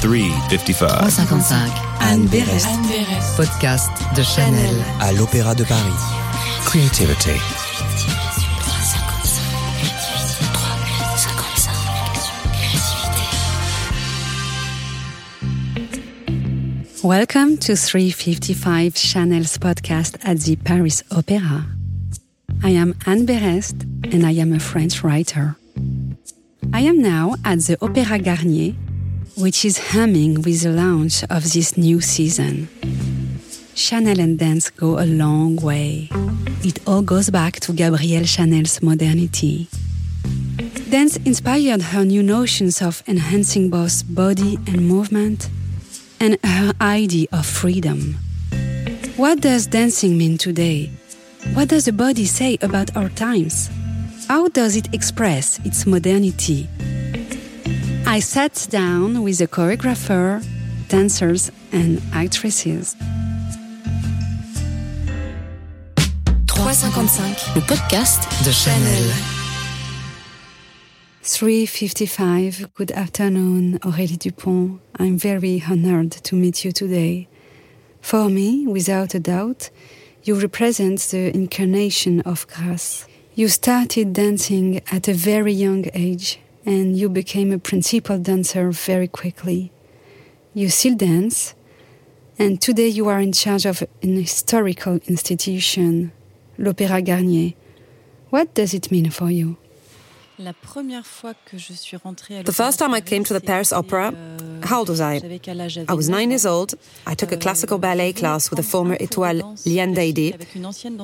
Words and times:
355. 0.00 0.88
355. 0.88 1.72
Anne 2.00 2.26
Berest. 2.28 2.66
Podcast 3.36 3.90
de 4.16 4.22
Chanel. 4.22 4.74
À 4.98 5.12
l'Opéra 5.12 5.54
de 5.54 5.64
Paris. 5.64 5.80
Creativity. 6.64 7.38
Welcome 17.02 17.58
to 17.58 17.76
355 17.76 18.96
Chanel's 18.96 19.58
podcast 19.58 20.16
at 20.24 20.38
the 20.40 20.56
Paris 20.56 21.02
Opera. 21.10 21.66
I 22.62 22.70
am 22.70 22.94
Anne 23.06 23.26
Berest 23.26 23.82
and 24.12 24.24
I 24.24 24.32
am 24.32 24.52
a 24.54 24.60
French 24.60 25.02
writer. 25.02 25.56
I 26.72 26.80
am 26.80 27.02
now 27.02 27.34
at 27.44 27.60
the 27.60 27.76
Opéra 27.78 28.22
Garnier, 28.22 28.74
which 29.40 29.64
is 29.64 29.78
humming 29.92 30.42
with 30.42 30.62
the 30.62 30.70
launch 30.70 31.24
of 31.24 31.52
this 31.52 31.76
new 31.76 32.00
season. 32.00 32.68
Chanel 33.74 34.20
and 34.20 34.38
dance 34.38 34.68
go 34.70 34.98
a 34.98 35.06
long 35.06 35.56
way. 35.56 36.08
It 36.62 36.86
all 36.86 37.02
goes 37.02 37.30
back 37.30 37.58
to 37.60 37.72
Gabrielle 37.72 38.24
Chanel's 38.24 38.82
modernity. 38.82 39.68
Dance 40.90 41.16
inspired 41.18 41.80
her 41.80 42.04
new 42.04 42.22
notions 42.22 42.82
of 42.82 43.02
enhancing 43.06 43.70
both 43.70 44.02
body 44.14 44.58
and 44.66 44.86
movement 44.86 45.48
and 46.20 46.36
her 46.44 46.72
idea 46.80 47.28
of 47.32 47.46
freedom. 47.46 48.18
What 49.16 49.40
does 49.40 49.66
dancing 49.66 50.18
mean 50.18 50.36
today? 50.36 50.90
What 51.54 51.68
does 51.68 51.86
the 51.86 51.92
body 51.92 52.26
say 52.26 52.58
about 52.60 52.96
our 52.96 53.08
times? 53.08 53.70
How 54.28 54.48
does 54.48 54.76
it 54.76 54.92
express 54.92 55.58
its 55.64 55.86
modernity? 55.86 56.68
I 58.12 58.18
sat 58.18 58.66
down 58.70 59.22
with 59.22 59.40
a 59.40 59.46
choreographer, 59.46 60.44
dancers, 60.88 61.52
and 61.70 62.02
actresses. 62.12 62.96
355, 66.48 67.54
le 67.54 67.60
podcast 67.62 68.44
de 68.44 68.50
Chanel. 68.50 69.12
355, 71.22 72.74
good 72.74 72.90
afternoon, 72.90 73.78
Aurélie 73.84 74.18
Dupont. 74.18 74.80
I'm 74.98 75.16
very 75.16 75.62
honored 75.62 76.10
to 76.10 76.34
meet 76.34 76.64
you 76.64 76.72
today. 76.72 77.28
For 78.00 78.28
me, 78.28 78.66
without 78.66 79.14
a 79.14 79.20
doubt, 79.20 79.70
you 80.24 80.34
represent 80.34 80.98
the 81.12 81.32
incarnation 81.32 82.22
of 82.22 82.48
grace. 82.48 83.06
You 83.36 83.46
started 83.46 84.12
dancing 84.12 84.80
at 84.90 85.06
a 85.06 85.14
very 85.14 85.52
young 85.52 85.84
age 85.94 86.40
and 86.64 86.96
you 86.96 87.08
became 87.08 87.52
a 87.52 87.58
principal 87.58 88.18
dancer 88.18 88.70
very 88.70 89.08
quickly. 89.08 89.72
You 90.54 90.68
still 90.68 90.96
dance, 90.96 91.54
and 92.38 92.60
today 92.60 92.88
you 92.88 93.08
are 93.08 93.20
in 93.20 93.32
charge 93.32 93.66
of 93.66 93.82
an 94.02 94.16
historical 94.16 94.98
institution, 95.06 96.12
l'Opéra 96.58 97.04
Garnier. 97.04 97.54
What 98.30 98.54
does 98.54 98.74
it 98.74 98.90
mean 98.90 99.10
for 99.10 99.30
you? 99.30 99.56
The 100.38 100.54
first 102.54 102.78
time 102.78 102.94
I 102.94 103.02
came 103.02 103.24
to 103.24 103.34
the 103.34 103.42
Paris 103.42 103.72
Opera, 103.74 104.14
how 104.62 104.78
old 104.78 104.88
was 104.88 105.00
I? 105.00 105.20
I 105.86 105.92
was 105.92 106.08
nine 106.08 106.30
years 106.30 106.46
old. 106.46 106.74
I 107.06 107.14
took 107.14 107.30
a 107.30 107.36
classical 107.36 107.78
ballet 107.78 108.14
class 108.14 108.48
with 108.48 108.58
a 108.58 108.62
former 108.62 108.96
étoile, 108.96 109.42
Liane 109.66 109.94
Daydé, 109.94 110.32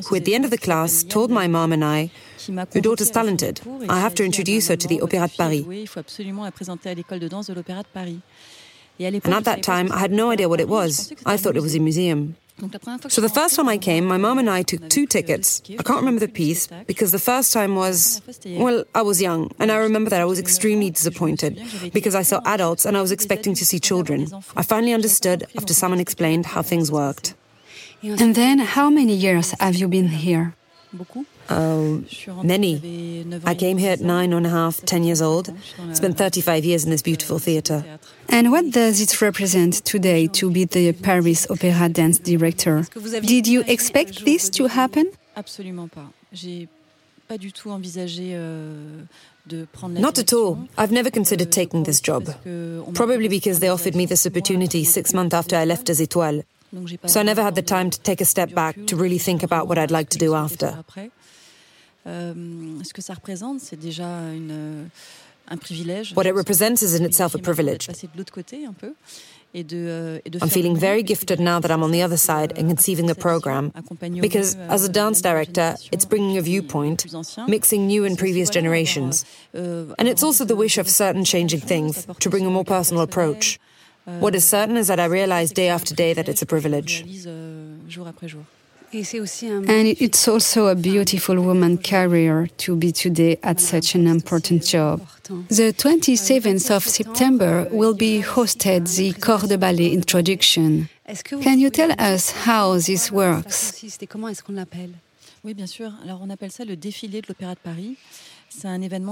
who 0.07 0.17
at 0.17 0.25
the 0.25 0.35
end 0.35 0.47
of 0.47 0.51
the 0.51 0.57
class 0.57 1.03
told 1.03 1.31
my 1.31 1.47
mom 1.49 1.73
and 1.73 1.85
I, 1.85 2.11
Your 2.49 2.83
daughter's 2.83 3.11
talented. 3.11 3.61
I 3.89 4.01
have 4.01 4.15
to 4.15 4.25
introduce 4.25 4.69
her 4.69 4.77
to 4.77 4.89
the 4.89 4.99
Opéra 4.99 5.29
de 5.31 5.37
Paris. 5.37 5.65
And 8.99 9.35
at 9.35 9.45
that 9.45 9.63
time, 9.63 9.93
I 9.93 9.99
had 9.99 10.13
no 10.13 10.31
idea 10.31 10.49
what 10.49 10.61
it 10.61 10.69
was. 10.69 11.13
I 11.27 11.37
thought 11.37 11.57
it 11.57 11.63
was 11.63 11.75
a 11.75 11.81
museum. 11.81 12.37
So 13.09 13.21
the 13.21 13.29
first 13.29 13.55
time 13.57 13.69
I 13.69 13.77
came, 13.77 14.07
my 14.07 14.17
mom 14.17 14.39
and 14.39 14.49
I 14.49 14.63
took 14.63 14.89
two 14.89 15.05
tickets. 15.05 15.61
I 15.69 15.83
can't 15.83 15.99
remember 15.99 16.21
the 16.21 16.29
piece 16.33 16.69
because 16.87 17.13
the 17.13 17.19
first 17.19 17.53
time 17.53 17.77
was, 17.77 18.23
well, 18.47 18.85
I 18.95 19.03
was 19.03 19.21
young, 19.21 19.51
and 19.59 19.71
I 19.71 19.77
remember 19.77 20.09
that 20.09 20.23
I 20.23 20.25
was 20.25 20.39
extremely 20.39 20.91
disappointed 20.91 21.61
because 21.93 22.15
I 22.15 22.23
saw 22.23 22.41
adults 22.47 22.87
and 22.87 22.97
I 22.97 23.03
was 23.03 23.13
expecting 23.13 23.55
to 23.57 23.67
see 23.67 23.79
children. 23.79 24.27
I 24.57 24.63
finally 24.63 24.95
understood 24.95 25.47
after 25.55 25.75
someone 25.75 26.01
explained 26.01 26.47
how 26.47 26.63
things 26.63 26.91
worked. 26.91 27.35
And 28.03 28.35
then, 28.35 28.61
how 28.61 28.89
many 28.89 29.15
years 29.15 29.55
have 29.61 29.75
you 29.77 29.89
been 29.89 30.09
here? 30.09 30.55
Oh, 31.49 32.03
many. 32.43 33.25
I 33.45 33.55
came 33.55 33.79
here 33.79 33.93
at 33.93 34.01
nine 34.01 34.33
and 34.33 34.47
a 34.47 34.51
half, 34.51 34.81
ten 34.83 35.05
years 35.05 35.23
old. 35.23 35.53
Spent 35.93 36.19
35 36.19 36.65
years 36.65 36.85
in 36.85 36.91
this 36.91 37.03
beautiful 37.03 37.39
theatre. 37.39 37.85
And 38.29 38.51
what 38.51 38.71
does 38.73 39.01
it 39.01 39.21
represent 39.21 39.85
today 39.85 40.27
to 40.29 40.51
be 40.51 40.65
the 40.65 40.93
Paris 40.93 41.47
Opera 41.51 41.89
dance 41.89 42.19
director? 42.19 42.85
Did 43.23 43.47
you 43.47 43.63
expect 43.67 44.25
this 44.25 44.51
to 44.51 44.67
happen? 44.67 45.11
Not 49.89 50.19
at 50.19 50.33
all. 50.33 50.69
I've 50.77 50.93
never 50.93 51.11
considered 51.11 51.53
taking 51.53 51.85
this 51.85 52.01
job. 52.01 52.27
Probably 52.95 53.29
because 53.29 53.61
they 53.61 53.69
offered 53.69 53.95
me 53.95 54.07
this 54.07 54.27
opportunity 54.27 54.85
six 54.85 55.15
months 55.15 55.35
after 55.35 55.57
I 55.57 55.65
left 55.65 55.89
as 55.89 56.01
Étoile. 56.01 56.45
So 57.07 57.21
I 57.21 57.23
never 57.23 57.43
had 57.43 57.55
the 57.55 57.63
time 57.63 57.91
to 57.91 58.01
take 58.01 58.21
a 58.21 58.25
step 58.25 58.53
back 58.53 58.77
to 58.87 58.97
really 58.97 59.19
think 59.19 59.43
about 59.43 59.69
what 59.69 59.79
I'd 59.79 59.93
like 59.93 60.09
to 60.11 60.19
do 60.19 60.35
after. 60.35 60.85
What 66.15 66.27
it 66.27 66.35
represents 66.35 66.83
is 66.83 66.95
in 66.95 67.05
itself 67.05 67.35
a 67.35 67.39
privilege. 67.39 67.89
I'm 69.55 70.49
feeling 70.51 70.77
very 70.77 71.03
gifted 71.03 71.41
now 71.41 71.61
that 71.61 71.71
I'm 71.71 71.83
on 71.83 71.91
the 71.91 72.03
other 72.03 72.17
side 72.17 72.53
and 72.59 72.69
conceiving 72.69 73.07
the 73.07 73.15
program, 73.15 73.73
because 74.21 74.55
as 74.57 74.85
a 74.85 74.89
dance 74.89 75.21
director, 75.23 75.77
it's 75.93 76.05
bringing 76.05 76.37
a 76.37 76.43
viewpoint, 76.43 77.07
mixing 77.49 77.87
new 77.87 78.05
and 78.05 78.19
previous 78.19 78.51
generations. 78.51 79.25
And 79.55 80.09
it's 80.09 80.23
also 80.23 80.45
the 80.45 80.57
wish 80.57 80.79
of 80.79 80.89
certain 80.89 81.25
changing 81.25 81.61
things 81.61 82.07
to 82.21 82.29
bring 82.29 82.45
a 82.45 82.51
more 82.51 82.65
personal 82.65 83.03
approach. 83.03 83.59
What 84.05 84.35
is 84.35 84.45
certain 84.45 84.77
is 84.77 84.89
that 84.89 85.01
I 85.01 85.07
realize 85.07 85.53
day 85.53 85.69
after 85.69 85.95
day 85.95 86.13
that 86.13 86.29
it's 86.29 86.43
a 86.43 86.47
privilege. 86.47 87.05
And 88.93 89.87
it's 90.01 90.29
also 90.29 90.69
a 90.69 90.75
beautiful 90.75 91.41
woman 91.41 91.79
career 91.79 92.49
to 92.59 92.77
be 92.77 92.93
today 92.93 93.39
at 93.43 93.61
such 93.61 93.95
an 93.95 94.07
important 94.07 94.65
job. 94.65 95.01
The 95.49 95.73
27th 95.73 96.71
of 96.71 96.85
September 96.85 97.67
will 97.73 97.95
be 97.95 98.23
hosted 98.23 98.87
the 98.97 99.13
Corps 99.15 99.49
de 99.49 99.59
Ballet 99.59 99.93
introduction. 99.93 100.89
Can 101.43 101.59
you 101.59 101.71
tell 101.71 101.93
us 101.99 102.31
how 102.47 102.79
this 102.79 103.11
works? 103.11 103.83
Oui, 105.45 105.55
bien 105.55 105.67
sûr. 105.67 105.93
Alors 106.03 106.21
on 106.23 106.31
appelle 106.31 106.51
ça 106.51 106.65
le 106.65 106.77
défilé 106.77 107.21
de 107.23 107.27
l'Opéra 107.29 107.55
de 107.55 107.61
Paris. 107.61 107.97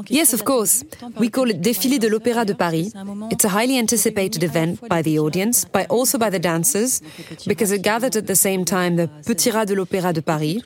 Yes, 0.09 0.33
of 0.33 0.45
course. 0.45 0.85
We 1.19 1.29
call 1.31 1.51
it 1.51 1.61
Défilé 1.61 1.99
de 1.99 2.09
l'Opéra 2.09 2.45
de 2.45 2.55
Paris. 2.55 2.93
It's 3.31 3.45
a 3.45 3.49
highly 3.49 3.79
anticipated 3.79 4.43
event 4.43 4.81
by 4.89 5.03
the 5.03 5.19
audience, 5.19 5.65
but 5.65 5.87
also 5.91 6.19
by 6.19 6.31
the 6.31 6.39
dancers, 6.39 7.03
because 7.47 7.73
it 7.73 7.83
gathered 7.83 8.17
at 8.17 8.27
the 8.27 8.37
same 8.37 8.65
time 8.65 8.97
the 8.97 9.09
Petit 9.27 9.51
Rat 9.51 9.69
de 9.69 9.75
l'Opéra 9.75 10.13
de 10.13 10.23
Paris, 10.23 10.63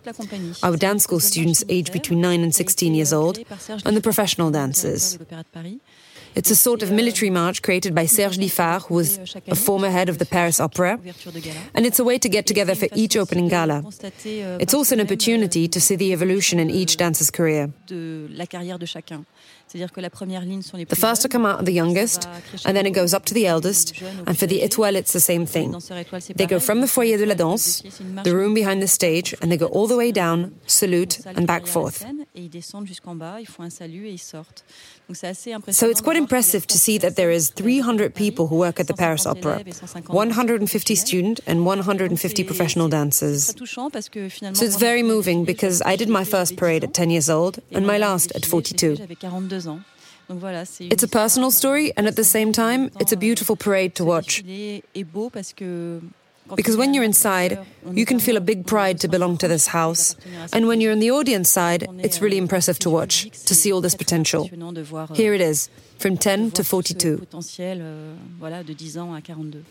our 0.62 0.76
dance 0.76 1.04
school 1.04 1.20
students 1.20 1.64
aged 1.68 1.92
between 1.92 2.20
9 2.20 2.42
and 2.42 2.54
16 2.54 2.94
years 2.94 3.12
old, 3.12 3.38
and 3.84 3.96
the 3.96 4.00
professional 4.00 4.50
dancers. 4.50 5.18
It's 6.38 6.52
a 6.52 6.54
sort 6.54 6.84
of 6.84 6.92
military 6.92 7.30
march 7.30 7.62
created 7.62 7.96
by 7.96 8.06
Serge 8.06 8.38
Lifar, 8.38 8.80
who 8.86 8.94
was 8.94 9.18
a 9.48 9.56
former 9.56 9.90
head 9.90 10.08
of 10.08 10.18
the 10.18 10.24
Paris 10.24 10.60
Opera, 10.60 11.00
and 11.74 11.84
it's 11.84 11.98
a 11.98 12.04
way 12.04 12.16
to 12.16 12.28
get 12.28 12.46
together 12.46 12.76
for 12.76 12.86
each 12.94 13.16
opening 13.16 13.48
gala. 13.48 13.82
It's 14.62 14.72
also 14.72 14.94
an 14.94 15.00
opportunity 15.00 15.66
to 15.66 15.80
see 15.80 15.96
the 15.96 16.12
evolution 16.12 16.60
in 16.60 16.70
each 16.70 16.96
dancer's 16.96 17.32
career. 17.32 17.72
The 19.72 20.96
first 20.96 21.22
to 21.22 21.28
come 21.28 21.44
out 21.46 21.60
are 21.60 21.64
the 21.64 21.72
youngest, 21.72 22.28
and 22.64 22.76
then 22.76 22.86
it 22.86 22.92
goes 22.92 23.12
up 23.14 23.24
to 23.26 23.34
the 23.34 23.46
eldest, 23.46 24.00
and 24.26 24.38
for 24.38 24.46
the 24.46 24.60
étoile, 24.60 24.94
it's 24.94 25.12
the 25.12 25.20
same 25.20 25.46
thing. 25.46 25.72
They 26.34 26.46
go 26.46 26.58
from 26.58 26.80
the 26.80 26.88
foyer 26.88 27.18
de 27.18 27.26
la 27.26 27.34
danse, 27.34 27.82
the 28.24 28.34
room 28.34 28.54
behind 28.54 28.82
the 28.82 28.88
stage, 28.88 29.34
and 29.40 29.50
they 29.52 29.56
go 29.56 29.66
all 29.66 29.86
the 29.86 29.96
way 29.96 30.12
down, 30.12 30.54
salute, 30.66 31.20
and 31.26 31.46
back 31.46 31.66
forth. 31.66 32.04
So 35.70 35.88
it's 35.88 36.00
quite 36.00 36.16
impressive 36.16 36.66
to 36.66 36.78
see 36.78 36.98
that 36.98 37.16
there 37.16 37.30
is 37.30 37.48
300 37.50 38.14
people 38.14 38.48
who 38.48 38.56
work 38.56 38.78
at 38.78 38.86
the 38.86 38.94
Paris 38.94 39.26
Opera, 39.26 39.64
150 40.06 40.94
students 40.94 41.40
and 41.46 41.64
150 41.64 42.44
professional 42.44 42.88
dancers. 42.88 43.46
So 43.46 44.64
it's 44.64 44.76
very 44.76 45.02
moving 45.02 45.44
because 45.44 45.82
I 45.82 45.96
did 45.96 46.08
my 46.08 46.24
first 46.24 46.56
parade 46.56 46.84
at 46.84 46.92
10 46.94 47.10
years 47.10 47.30
old 47.30 47.58
and 47.72 47.86
my 47.86 47.98
last 47.98 48.32
at 48.32 48.44
42. 48.44 48.96
It's 50.90 51.02
a 51.02 51.08
personal 51.08 51.50
story, 51.50 51.92
and 51.96 52.06
at 52.06 52.16
the 52.16 52.24
same 52.24 52.52
time, 52.52 52.90
it's 53.00 53.12
a 53.12 53.16
beautiful 53.16 53.56
parade 53.56 53.94
to 53.94 54.04
watch. 54.04 54.44
Because 56.56 56.76
when 56.76 56.94
you're 56.94 57.04
inside, 57.04 57.58
you 57.92 58.06
can 58.06 58.18
feel 58.18 58.36
a 58.36 58.40
big 58.40 58.66
pride 58.66 59.00
to 59.00 59.08
belong 59.08 59.36
to 59.38 59.48
this 59.48 59.66
house. 59.68 60.16
And 60.52 60.66
when 60.66 60.80
you're 60.80 60.92
on 60.92 61.00
the 61.00 61.10
audience 61.10 61.50
side, 61.50 61.86
it's 61.98 62.20
really 62.22 62.38
impressive 62.38 62.78
to 62.80 62.90
watch, 62.90 63.30
to 63.46 63.54
see 63.54 63.72
all 63.72 63.80
this 63.82 63.94
potential. 63.94 64.48
Here 65.14 65.34
it 65.34 65.40
is. 65.40 65.68
From 65.98 66.16
10 66.16 66.52
to 66.52 66.62
42. 66.62 67.26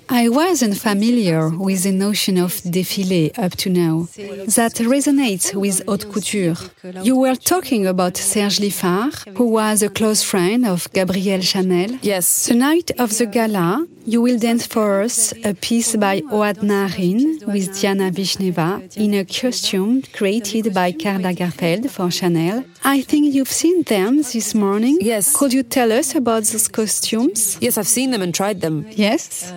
I 0.10 0.30
wasn't 0.30 0.78
familiar 0.78 1.50
with 1.50 1.84
the 1.84 1.92
notion 1.92 2.38
of 2.38 2.52
défilé 2.64 3.32
up 3.38 3.56
to 3.58 3.70
now. 3.70 4.08
That 4.56 4.74
resonates 4.76 5.56
with 5.56 5.86
haute 5.88 6.12
couture. 6.12 6.58
You 7.04 7.16
were 7.16 7.36
talking 7.36 7.88
about 7.88 8.18
Serge 8.18 8.60
Lifar, 8.60 9.12
who 9.38 9.46
was 9.52 9.82
a 9.82 9.90
close 9.90 10.22
friend 10.22 10.66
of 10.66 10.92
Gabrielle 10.92 11.42
Chanel. 11.42 11.98
Yes. 12.02 12.48
The 12.48 12.56
night 12.56 12.92
of 13.00 13.18
the 13.18 13.26
gala, 13.26 13.86
you 14.06 14.22
will 14.22 14.38
dance 14.38 14.66
for 14.66 15.02
us 15.02 15.34
a 15.46 15.54
piece 15.54 15.96
by 15.96 16.22
Ohad 16.22 16.58
Naharin 16.58 17.46
with 17.46 17.80
Diana 17.80 18.12
Vishneva 18.12 18.96
in 18.98 19.14
a 19.14 19.24
costume 19.26 20.02
created 20.14 20.74
by 20.74 20.92
Karl 20.92 21.20
Lagerfeld 21.20 21.90
for 21.90 22.10
Chanel. 22.12 22.64
I 22.84 23.02
think 23.02 23.34
you've 23.34 23.52
seen 23.52 23.84
them 23.84 24.18
this 24.18 24.56
morning. 24.56 24.98
Yes. 25.02 25.36
Could 25.36 25.54
you 25.54 25.64
tell 25.64 25.92
us 25.92 26.17
about 26.18 26.44
those 26.44 26.68
costumes? 26.68 27.58
Yes, 27.62 27.78
I've 27.78 27.88
seen 27.88 28.12
them 28.12 28.22
and 28.22 28.34
tried 28.34 28.62
them. 28.62 28.86
Yes. 28.92 29.52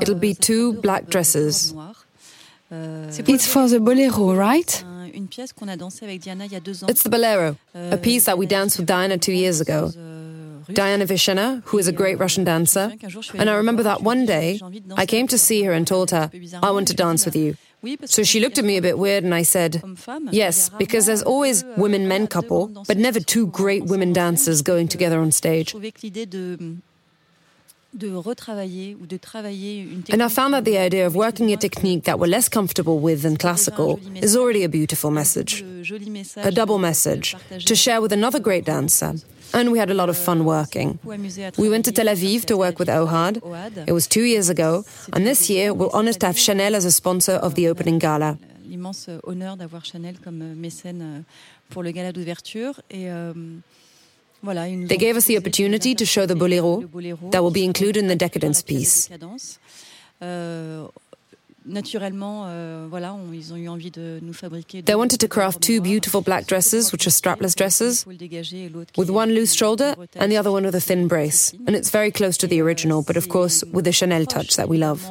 It'll 0.00 0.14
be 0.14 0.34
two 0.34 0.74
black 0.74 1.06
dresses. 1.08 1.74
It's 2.70 3.46
for 3.46 3.68
the 3.68 3.80
bolero, 3.80 4.34
right? 4.34 4.84
It's 6.92 7.02
the 7.02 7.08
bolero, 7.10 7.56
a 7.74 7.96
piece 7.96 8.24
that 8.26 8.38
we 8.38 8.46
danced 8.46 8.78
with 8.78 8.86
Diana 8.86 9.18
two 9.18 9.32
years 9.32 9.60
ago. 9.60 9.92
Diana 10.72 11.06
Vishneva, 11.06 11.62
who 11.66 11.78
is 11.78 11.86
a 11.86 11.92
great 11.92 12.18
Russian 12.18 12.42
dancer. 12.42 12.92
And 13.34 13.48
I 13.48 13.54
remember 13.54 13.84
that 13.84 14.02
one 14.02 14.26
day 14.26 14.60
I 14.96 15.06
came 15.06 15.28
to 15.28 15.38
see 15.38 15.62
her 15.62 15.72
and 15.72 15.86
told 15.86 16.10
her, 16.10 16.30
I 16.62 16.70
want 16.70 16.88
to 16.88 16.94
dance 16.94 17.24
with 17.24 17.36
you. 17.36 17.56
So 18.04 18.22
she 18.22 18.40
looked 18.40 18.58
at 18.58 18.64
me 18.64 18.76
a 18.76 18.82
bit 18.82 18.98
weird 18.98 19.24
and 19.24 19.34
I 19.34 19.42
said, 19.42 19.82
Yes, 20.32 20.68
because 20.70 21.06
there's 21.06 21.22
always 21.22 21.64
women 21.76 22.08
men 22.08 22.26
couple, 22.26 22.68
but 22.86 22.96
never 22.96 23.20
two 23.20 23.46
great 23.48 23.84
women 23.84 24.12
dancers 24.12 24.62
going 24.62 24.88
together 24.88 25.18
on 25.20 25.30
stage. 25.32 25.74
And 30.12 30.22
I 30.22 30.28
found 30.28 30.52
that 30.54 30.64
the 30.64 30.76
idea 30.76 31.06
of 31.06 31.14
working 31.14 31.52
a 31.52 31.56
technique 31.56 32.04
that 32.04 32.18
we're 32.18 32.26
less 32.26 32.48
comfortable 32.48 32.98
with 32.98 33.22
than 33.22 33.36
classical 33.36 34.00
is 34.16 34.36
already 34.36 34.64
a 34.64 34.68
beautiful 34.68 35.10
message. 35.10 35.64
A 36.36 36.50
double 36.50 36.78
message 36.78 37.34
to 37.64 37.74
share 37.74 38.00
with 38.02 38.12
another 38.12 38.38
great 38.38 38.64
dancer. 38.66 39.14
And 39.52 39.70
we 39.72 39.78
had 39.78 39.90
a 39.90 39.94
lot 39.94 40.08
of 40.08 40.16
fun 40.16 40.44
working. 40.44 40.98
We 41.56 41.68
went 41.68 41.84
to 41.86 41.92
Tel 41.92 42.06
Aviv 42.06 42.44
to 42.46 42.56
work 42.56 42.78
with 42.78 42.88
Ohad. 42.88 43.40
It 43.86 43.92
was 43.92 44.06
two 44.06 44.24
years 44.24 44.48
ago. 44.48 44.84
And 45.12 45.26
this 45.26 45.48
year, 45.48 45.72
we're 45.72 45.92
honored 45.92 46.20
to 46.20 46.26
have 46.26 46.38
Chanel 46.38 46.74
as 46.74 46.84
a 46.84 46.92
sponsor 46.92 47.32
of 47.32 47.54
the 47.54 47.68
opening 47.68 47.98
gala. 47.98 48.38
L'immense 48.68 49.08
uh, 49.08 49.20
honneur 49.22 49.56
d'avoir 49.56 49.84
Chanel 49.84 50.18
comme 50.18 50.42
uh, 50.42 50.54
mécène 50.56 51.00
uh, 51.00 51.22
pour 51.70 51.84
le 51.84 51.92
gala 51.92 52.12
d'ouverture. 52.12 52.80
Et. 52.90 53.08
Um, 53.08 53.62
they 54.42 54.98
gave 54.98 55.16
us 55.16 55.24
the 55.24 55.36
opportunity 55.36 55.94
to 55.94 56.04
show 56.04 56.26
the 56.26 56.36
bolero 56.36 56.82
that 57.30 57.42
will 57.42 57.50
be 57.50 57.64
included 57.64 57.96
in 57.96 58.06
the 58.06 58.14
Decadance 58.14 58.62
piece. 58.62 59.08
Euh, 61.68 62.88
they 64.84 64.94
wanted 64.94 65.18
to 65.18 65.28
craft 65.28 65.60
two 65.60 65.80
beautiful 65.80 66.22
black 66.22 66.46
dresses, 66.46 66.92
which 66.92 67.06
are 67.06 67.10
strapless 67.10 67.54
dresses, 67.56 68.06
with 68.96 69.10
one 69.10 69.32
loose 69.32 69.52
shoulder 69.52 69.94
and 70.16 70.30
the 70.30 70.36
other 70.36 70.50
one 70.52 70.64
with 70.64 70.74
a 70.74 70.80
thin 70.80 71.08
brace. 71.08 71.52
And 71.66 71.74
it's 71.74 71.90
very 71.90 72.10
close 72.10 72.36
to 72.38 72.46
the 72.46 72.60
original, 72.60 73.02
but 73.02 73.16
of 73.16 73.28
course 73.28 73.64
with 73.72 73.84
the 73.84 73.92
Chanel 73.92 74.26
touch 74.26 74.56
that 74.56 74.68
we 74.68 74.78
love. 74.78 75.08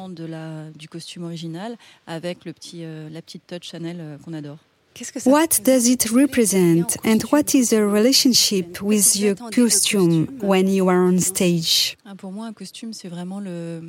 What 5.24 5.60
does 5.62 5.88
it 5.88 6.10
represent? 6.10 6.96
and 7.04 7.22
what 7.24 7.54
is 7.54 7.68
the 7.68 7.84
relationship 7.84 8.80
with 8.80 9.14
your 9.14 9.34
costume 9.34 10.38
when 10.40 10.68
you 10.68 10.88
are 10.88 11.04
on 11.04 11.18
stage? 11.20 11.98
Pour 12.16 12.32
moi, 12.32 12.46
un 12.46 12.54
costume, 12.54 12.94
c'est 12.94 13.08
vraiment 13.08 13.40
le, 13.40 13.82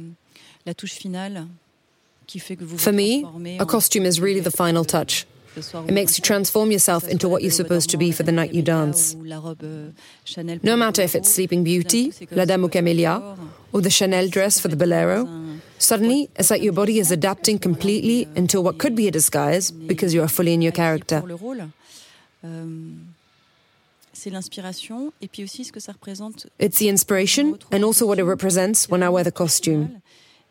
la 0.66 0.74
touche 0.74 0.96
finale 0.96 1.48
For 2.78 2.92
me, 2.92 3.58
a 3.60 3.66
costume 3.66 4.06
is 4.06 4.20
really 4.20 4.42
the 4.42 4.52
final 4.52 4.84
touch. 4.84 5.26
It 5.58 5.92
makes 5.92 6.18
you 6.18 6.22
transform 6.22 6.72
yourself 6.72 7.08
into 7.08 7.28
what 7.28 7.42
you're 7.42 7.52
supposed 7.52 7.90
to 7.90 7.98
be 7.98 8.12
for 8.12 8.24
the 8.24 8.32
night 8.32 8.54
you 8.54 8.62
dance. 8.62 9.16
No 9.16 10.76
matter 10.78 11.02
if 11.02 11.16
it's 11.16 11.30
Sleeping 11.34 11.64
Beauty, 11.64 12.14
La 12.32 12.46
Dame 12.46 12.66
aux 12.66 12.70
Camélias, 12.70 13.38
or 13.74 13.82
the 13.82 13.90
Chanel 13.90 14.28
dress 14.30 14.60
for 14.60 14.68
the 14.68 14.76
Bolero, 14.76 15.28
suddenly 15.80 16.30
it's 16.36 16.52
like 16.52 16.62
your 16.62 16.74
body 16.74 17.00
is 17.00 17.12
adapting 17.12 17.58
completely 17.58 18.28
into 18.36 18.62
what 18.62 18.78
could 18.78 18.96
be 18.96 19.08
a 19.08 19.12
disguise 19.12 19.72
because 19.72 20.14
you 20.14 20.22
are 20.22 20.28
fully 20.28 20.54
in 20.54 20.62
your 20.62 20.74
character. 20.74 21.24
It's 26.60 26.80
the 26.80 26.90
inspiration 26.90 27.60
and 27.72 27.84
also 27.84 28.06
what 28.06 28.20
it 28.20 28.24
represents 28.24 28.90
when 28.90 29.02
I 29.02 29.10
wear 29.10 29.24
the 29.24 29.32
costume. 29.32 30.02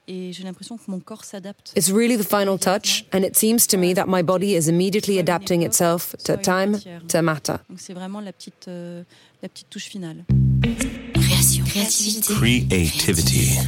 It's 0.08 1.90
really 1.90 2.16
the 2.16 2.24
final 2.24 2.58
touch, 2.58 3.04
and 3.12 3.24
it 3.24 3.36
seems 3.36 3.66
to 3.68 3.76
me 3.76 3.92
that 3.94 4.06
my 4.06 4.22
body 4.22 4.54
is 4.54 4.68
immediately 4.68 5.18
adapting 5.18 5.62
itself 5.62 6.14
to 6.24 6.36
time, 6.36 6.78
to 7.08 7.22
matter. 7.22 7.58
Euh, 8.68 9.02
Creativity. 12.38 13.58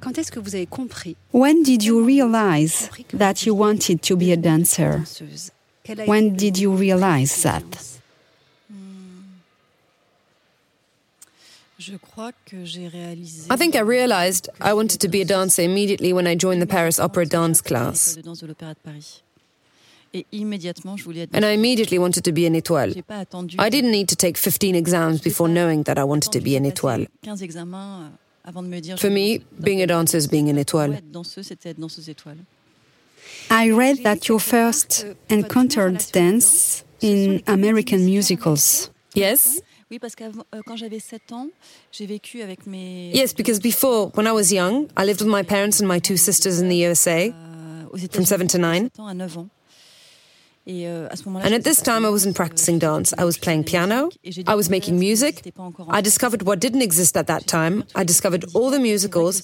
Quand 0.00 0.18
est-ce 0.18 0.32
que 0.32 0.40
vous 0.40 0.54
avez 0.56 0.66
compris? 0.66 1.16
When 1.32 1.62
did 1.62 1.84
you 1.84 2.04
realize 2.04 2.90
that 3.16 3.46
you 3.46 3.54
wanted 3.54 4.00
to 4.02 4.16
be 4.16 4.32
a 4.32 4.36
dancer? 4.36 5.04
When 6.06 6.34
did 6.34 6.58
you 6.58 6.74
realize 6.74 7.42
that? 7.42 7.62
I 13.50 13.56
think 13.56 13.74
I 13.74 13.80
realized 13.80 14.48
I 14.60 14.72
wanted 14.74 15.00
to 15.00 15.08
be 15.08 15.20
a 15.20 15.24
dancer 15.24 15.62
immediately 15.62 16.12
when 16.12 16.26
I 16.26 16.34
joined 16.36 16.60
the 16.62 16.66
Paris 16.66 16.98
Opera 16.98 17.26
dance 17.26 17.60
class. 17.62 18.18
And 20.14 21.44
I 21.44 21.52
immediately 21.54 21.98
wanted 21.98 22.22
to 22.24 22.32
be 22.32 22.46
an 22.46 22.54
étoile. 22.54 22.92
I 23.58 23.70
didn't 23.70 23.90
need 23.92 24.08
to 24.08 24.16
take 24.16 24.36
15 24.36 24.74
exams 24.74 25.20
before 25.22 25.48
knowing 25.48 25.84
that 25.84 25.98
I 25.98 26.04
wanted 26.04 26.32
to 26.32 26.40
be 26.40 26.54
an 26.56 26.64
étoile. 26.66 27.06
euh, 27.24 28.96
For 28.98 29.10
me, 29.10 29.40
being 29.62 29.80
a 29.82 29.86
dancer 29.86 30.18
is 30.18 30.28
being 30.28 30.50
an 30.50 30.58
étoile. 30.58 31.00
I 33.50 33.70
read 33.70 34.02
that 34.02 34.28
you 34.28 34.38
first 34.38 35.06
encountered 35.30 36.04
dance 36.12 36.84
in 37.00 37.42
American 37.46 38.04
musicals. 38.04 38.90
Yes? 39.14 39.62
Oui, 39.92 39.98
parce 39.98 40.14
que 40.16 40.24
euh, 40.24 40.62
quand 40.64 40.76
j'avais 40.76 41.00
7 41.00 41.32
ans, 41.32 41.48
j'ai 41.90 42.06
vécu 42.06 42.40
avec 42.40 42.66
mes. 42.66 43.10
Yes, 43.12 43.34
because 43.34 43.60
before, 43.60 44.10
when 44.16 44.26
I 44.26 44.32
was 44.32 44.50
young, 44.50 44.86
I 44.96 45.04
lived 45.04 45.20
with 45.20 45.28
my 45.28 45.42
parents 45.42 45.82
and 45.82 45.86
my 45.86 46.00
two 46.00 46.16
sisters 46.16 46.62
in 46.62 46.70
the 46.70 46.76
USA 46.76 47.30
euh, 47.30 48.08
from 48.10 48.24
7 48.24 48.48
to 48.48 48.58
9. 48.58 48.88
Euh, 50.66 51.08
and 51.44 51.52
at 51.52 51.64
this 51.64 51.82
time, 51.82 52.06
I 52.06 52.08
wasn't 52.08 52.34
practicing 52.34 52.78
dance. 52.78 53.12
I 53.18 53.24
was 53.24 53.36
playing 53.36 53.64
piano. 53.64 54.08
I 54.46 54.54
was 54.54 54.70
making 54.70 54.98
music. 54.98 55.42
I 55.90 56.00
discovered 56.00 56.46
what 56.46 56.58
didn't 56.58 56.82
exist 56.82 57.14
at 57.18 57.26
that 57.26 57.46
time. 57.46 57.84
I 57.94 58.04
discovered 58.04 58.46
all 58.54 58.70
the 58.70 58.78
musicals. 58.78 59.42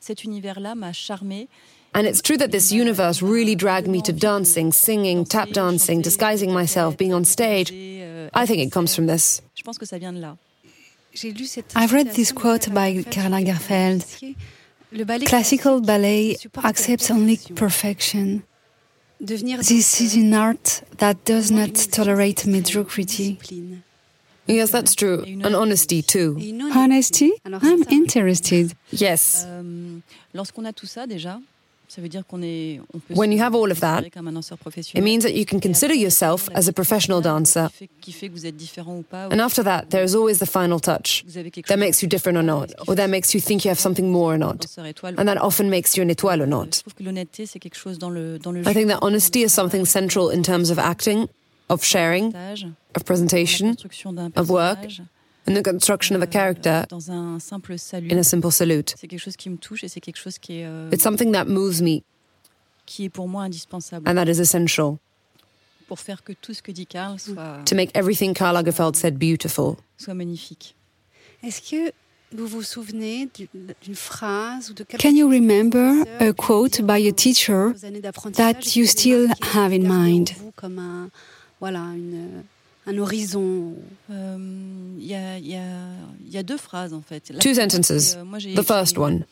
Cet 0.00 0.24
univers-là 0.24 0.74
m'a 0.74 0.92
charmé. 0.92 1.48
And 1.92 2.06
it's 2.06 2.22
true 2.22 2.38
that 2.38 2.50
this 2.50 2.72
universe 2.72 3.20
really 3.20 3.54
dragged 3.54 3.88
me 3.88 4.00
to 4.02 4.12
dancing, 4.12 4.72
singing, 4.72 5.26
tap 5.26 5.50
dancing, 5.50 6.00
disguising 6.00 6.52
myself, 6.52 6.96
being 6.96 7.12
on 7.12 7.24
stage. 7.24 7.72
I 8.34 8.46
think 8.46 8.60
it 8.62 8.72
comes 8.72 8.94
from 8.94 9.06
this. 9.06 9.42
I've 11.74 11.92
read 11.92 12.08
this 12.08 12.32
quote 12.32 12.72
by 12.74 13.02
Karl 13.04 13.30
Lagerfeld 13.30 14.36
Classical 15.26 15.80
ballet 15.80 16.36
accepts 16.64 17.10
only 17.10 17.38
perfection. 17.54 18.44
This 19.18 20.00
is 20.00 20.14
an 20.14 20.34
art 20.34 20.82
that 20.98 21.24
does 21.24 21.50
not 21.50 21.74
tolerate 21.90 22.46
mediocrity. 22.46 23.38
Yes, 24.46 24.70
that's 24.70 24.94
true. 24.94 25.24
And 25.26 25.56
honesty, 25.56 26.02
too. 26.02 26.38
Honesty? 26.72 27.32
I'm 27.44 27.82
interested. 27.90 28.74
Yes. 28.90 29.44
Lorsqu'on 31.86 31.86
a 31.86 31.86
tout 31.86 31.92
ça 31.92 32.02
déjà, 32.02 32.22
when 33.14 33.32
you 33.32 33.40
have 33.40 33.54
all 33.54 33.70
of 33.70 33.80
that, 33.80 34.04
it 34.94 35.02
means 35.02 35.22
that 35.22 35.34
you 35.34 35.44
can 35.44 35.60
consider 35.60 35.94
yourself 35.94 36.48
as 36.54 36.68
a 36.68 36.72
professional 36.72 37.20
dancer. 37.20 37.68
And 39.30 39.40
after 39.40 39.62
that, 39.62 39.90
there 39.90 40.02
is 40.02 40.14
always 40.14 40.38
the 40.38 40.46
final 40.46 40.80
touch 40.80 41.24
that 41.68 41.78
makes 41.78 42.02
you 42.02 42.08
different 42.08 42.38
or 42.38 42.42
not, 42.42 42.72
or 42.88 42.94
that 42.96 43.08
makes 43.08 43.34
you 43.34 43.40
think 43.40 43.64
you 43.64 43.70
have 43.70 43.78
something 43.80 44.10
more 44.10 44.34
or 44.34 44.38
not. 44.38 44.66
And 45.16 45.28
that 45.28 45.38
often 45.38 45.70
makes 45.70 45.96
you 45.96 46.02
an 46.02 46.10
étoile 46.10 46.40
or 46.42 46.46
not. 46.46 46.82
I 48.66 48.72
think 48.72 48.88
that 48.88 48.98
honesty 49.02 49.42
is 49.42 49.52
something 49.52 49.84
central 49.84 50.30
in 50.30 50.42
terms 50.42 50.70
of 50.70 50.78
acting, 50.78 51.28
of 51.68 51.84
sharing, 51.84 52.34
of 52.94 53.04
presentation, 53.04 53.76
of 54.36 54.50
work, 54.50 54.78
in 55.46 55.54
the 55.54 55.62
construction 55.62 56.16
of 56.16 56.22
a 56.22 56.26
character 56.26 56.84
euh, 56.92 57.38
in 58.10 58.18
a 58.18 58.24
simple 58.24 58.50
salute. 58.50 58.94
Euh, 59.02 60.90
it's 60.92 61.02
something 61.02 61.32
that 61.32 61.46
moves 61.46 61.80
me. 61.82 62.02
And 64.04 64.16
that 64.16 64.28
is 64.28 64.40
essential. 64.40 64.98
pour 65.86 66.00
faire 66.00 66.22
que 66.22 66.32
tout 66.32 66.54
ce 66.54 66.62
que 66.62 66.72
dit 66.72 66.86
Karl 66.86 67.18
soit 67.18 67.62
to 67.64 67.74
make 67.74 67.90
everything 67.94 68.34
Karl 68.34 68.54
Lagerfeld 68.54 68.96
said 68.96 69.18
beautiful. 69.18 69.76
soit 69.98 70.14
magnifique. 70.14 70.74
Est-ce 71.42 71.60
que 71.60 71.92
vous 72.32 72.46
vous 72.46 72.62
souvenez 72.62 73.28
d'une 73.82 73.94
phrase 73.94 74.70
ou 74.70 74.74
de 74.74 74.84
quelque 74.84 75.00
Can 75.00 75.14
you 75.14 75.28
remember 75.28 76.02
a 76.18 76.32
quote 76.32 76.82
by 76.82 77.06
a 77.06 77.12
teacher 77.12 77.72
that 78.34 78.74
you 78.74 78.84
still 78.84 79.28
have 79.54 79.72
in 79.72 79.86
mind? 79.86 80.34
Comme 82.86 82.94
un, 82.94 82.98
voilà, 82.98 82.98
une, 82.98 82.98
un 82.98 83.02
horizon. 83.02 83.74
Il 84.98 85.06
y, 85.06 85.14
a, 85.14 85.38
y, 85.38 85.54
a, 85.54 85.62
y, 86.30 86.38
a, 86.38 86.42
deux 86.42 86.56
phrases 86.56 86.92
en 86.92 87.02
fait. 87.02 87.32
Two 87.40 87.54
sentences. 87.54 88.16
Euh, 88.16 88.54
The 88.54 88.62
first 88.62 88.98
one. 88.98 89.24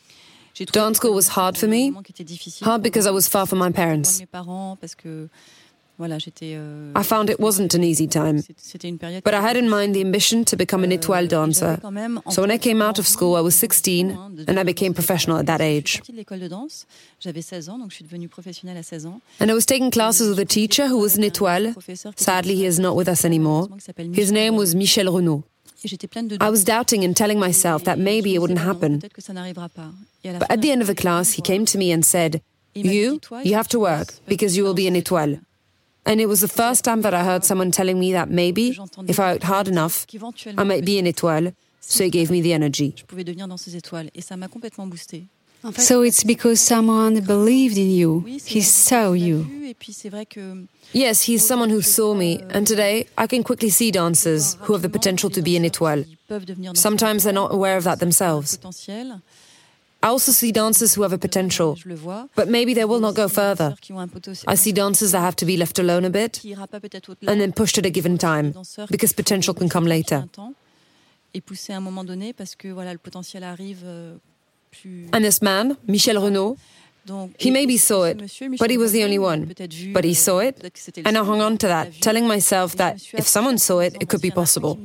Dance 0.71 0.97
school 0.97 1.13
was 1.13 1.27
hard 1.27 1.57
for 1.57 1.67
me, 1.67 1.91
hard 2.61 2.81
because 2.81 3.05
I 3.05 3.11
was 3.11 3.27
far 3.27 3.45
from 3.45 3.59
my 3.59 3.71
parents. 3.71 4.21
Euh, 5.97 6.91
I 6.95 7.03
found 7.03 7.29
it 7.29 7.39
wasn't 7.39 7.73
an 7.73 7.83
easy 7.83 8.07
time, 8.07 8.43
but 9.23 9.33
I 9.33 9.39
had 9.41 9.55
in 9.55 9.69
mind 9.69 9.93
the 9.95 10.01
ambition 10.01 10.43
to 10.45 10.57
become 10.57 10.83
an 10.83 10.91
étoile 10.91 11.27
dancer. 11.27 11.77
So 12.29 12.41
when 12.41 12.51
I 12.51 12.57
came 12.57 12.81
out 12.81 12.99
of 12.99 13.07
school, 13.07 13.37
I 13.37 13.41
was 13.41 13.55
16 13.55 14.11
and 14.47 14.59
I 14.59 14.63
became 14.63 14.93
professional 14.93 15.37
at 15.37 15.45
that 15.45 15.61
age. 15.61 16.01
And 19.39 19.51
I 19.51 19.53
was 19.53 19.65
taking 19.65 19.91
classes 19.91 20.29
with 20.29 20.39
a 20.39 20.45
teacher 20.45 20.87
who 20.87 20.99
was 20.99 21.17
an 21.17 21.23
étoile. 21.23 21.73
Sadly, 22.17 22.55
he 22.55 22.65
is 22.65 22.79
not 22.79 22.95
with 22.95 23.07
us 23.07 23.23
anymore. 23.23 23.69
His 24.13 24.31
name 24.31 24.55
was 24.57 24.75
Michel 24.75 25.11
Renault. 25.13 25.43
I 26.41 26.49
was 26.49 26.63
doubting 26.63 27.03
and 27.03 27.15
telling 27.15 27.39
myself 27.39 27.83
that 27.83 27.99
maybe 27.99 28.33
it 28.33 28.39
wouldn't 28.39 28.59
happen. 28.59 28.99
But 28.99 30.49
at 30.51 30.61
the 30.61 30.71
end 30.71 30.81
of 30.81 30.87
the 30.87 30.95
class, 30.95 31.33
he 31.33 31.41
came 31.41 31.65
to 31.65 31.77
me 31.77 31.91
and 31.91 32.03
said, 32.03 32.41
You, 32.73 33.21
you 33.43 33.53
have 33.55 33.67
to 33.69 33.79
work 33.79 34.15
because 34.27 34.57
you 34.57 34.63
will 34.65 34.73
be 34.73 34.87
an 34.87 34.95
étoile. 34.95 35.39
And 36.05 36.21
it 36.21 36.27
was 36.27 36.41
the 36.41 36.47
first 36.47 36.83
time 36.83 37.01
that 37.01 37.13
I 37.13 37.23
heard 37.23 37.43
someone 37.43 37.71
telling 37.71 37.99
me 37.99 38.11
that 38.13 38.29
maybe, 38.29 38.77
if 39.07 39.19
I 39.19 39.33
worked 39.33 39.43
hard 39.43 39.67
enough, 39.67 40.05
I 40.57 40.63
might 40.63 40.85
be 40.85 40.99
an 40.99 41.05
étoile. 41.05 41.53
So 41.81 42.03
it 42.03 42.11
gave 42.11 42.31
me 42.31 42.41
the 42.41 42.53
energy. 42.53 42.95
So 45.77 46.01
it's 46.03 46.23
because 46.23 46.61
someone 46.61 47.21
believed 47.21 47.77
in 47.77 47.89
you. 47.89 48.19
He 48.45 48.61
saw 48.61 49.13
you. 49.13 49.73
Yes, 50.93 51.23
he's 51.23 51.45
someone 51.45 51.69
who 51.69 51.81
saw 51.81 52.13
me, 52.13 52.43
and 52.51 52.67
today 52.67 53.07
I 53.17 53.25
can 53.27 53.43
quickly 53.43 53.69
see 53.69 53.91
dancers 53.91 54.57
who 54.61 54.73
have 54.73 54.83
the 54.83 54.89
potential 54.89 55.29
to 55.31 55.41
be 55.41 55.57
an 55.57 55.63
étoile. 55.63 56.05
Sometimes 56.75 57.23
they're 57.23 57.33
not 57.33 57.51
aware 57.51 57.77
of 57.77 57.83
that 57.83 57.99
themselves. 57.99 58.59
I 60.05 60.09
also 60.09 60.31
see 60.31 60.51
dancers 60.51 60.93
who 60.93 61.01
have 61.01 61.13
a 61.13 61.17
potential, 61.17 61.75
but 62.35 62.47
maybe 62.47 62.75
they 62.75 62.85
will 62.85 62.99
not 62.99 63.15
go 63.15 63.27
further. 63.27 63.75
I 64.47 64.55
see 64.55 64.71
dancers 64.71 65.11
that 65.13 65.21
have 65.21 65.35
to 65.37 65.45
be 65.45 65.57
left 65.57 65.79
alone 65.79 66.05
a 66.05 66.11
bit 66.11 66.45
and 66.45 67.41
then 67.41 67.51
pushed 67.51 67.79
at 67.79 67.87
a 67.87 67.89
given 67.89 68.19
time 68.19 68.53
because 68.91 69.13
potential 69.13 69.55
can 69.55 69.67
come 69.67 69.87
later. 69.87 70.29
And 75.13 75.25
this 75.25 75.41
man, 75.41 75.77
Michel 75.87 76.21
Renault, 76.23 76.57
he 77.39 77.49
maybe 77.49 77.77
saw 77.77 78.03
it, 78.03 78.17
but 78.59 78.69
he 78.69 78.77
was 78.77 78.91
the 78.91 79.03
only 79.03 79.17
one. 79.17 79.51
But 79.91 80.03
he 80.03 80.13
saw 80.13 80.37
it, 80.39 80.55
and 81.03 81.17
I 81.17 81.23
hung 81.23 81.41
on 81.41 81.57
to 81.57 81.67
that, 81.67 81.93
telling 81.99 82.27
myself 82.27 82.75
that 82.75 83.01
if 83.13 83.27
someone 83.27 83.57
saw 83.57 83.79
it, 83.79 83.97
it 83.99 84.07
could 84.07 84.21
be 84.21 84.29
possible. 84.29 84.77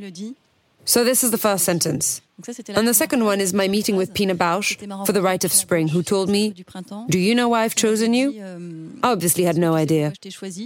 So 0.90 1.04
this 1.04 1.22
is 1.22 1.30
the 1.30 1.38
first 1.38 1.64
sentence. 1.64 2.20
And 2.74 2.88
the 2.88 2.94
second 2.94 3.24
one 3.24 3.40
is 3.40 3.54
my 3.54 3.68
meeting 3.68 3.94
with 3.94 4.12
Pina 4.12 4.34
Bausch 4.34 4.70
for 5.06 5.12
the 5.12 5.22
Rite 5.22 5.44
of 5.44 5.52
Spring, 5.52 5.86
who 5.86 6.02
told 6.02 6.28
me, 6.28 6.52
Do 7.08 7.18
you 7.26 7.32
know 7.32 7.48
why 7.50 7.62
I've 7.62 7.76
chosen 7.76 8.12
you? 8.12 8.26
I 9.04 9.12
obviously 9.12 9.44
had 9.44 9.56
no 9.56 9.74
idea. 9.74 10.12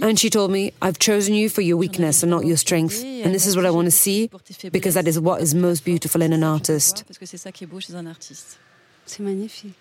And 0.01 0.19
she 0.19 0.31
told 0.31 0.49
me, 0.49 0.73
I've 0.81 0.97
chosen 0.97 1.35
you 1.35 1.47
for 1.47 1.61
your 1.61 1.77
weakness 1.77 2.23
and 2.23 2.31
not 2.31 2.43
your 2.47 2.57
strength. 2.57 3.03
And 3.03 3.35
this 3.35 3.45
is 3.45 3.55
what 3.55 3.67
I 3.67 3.69
want 3.69 3.85
to 3.85 3.97
see, 4.05 4.31
because 4.71 4.95
that 4.95 5.07
is 5.07 5.19
what 5.19 5.41
is 5.41 5.53
most 5.53 5.85
beautiful 5.85 6.23
in 6.23 6.33
an 6.33 6.43
artist. 6.43 7.03
C'est 9.05 9.19
magnifique. 9.19 9.75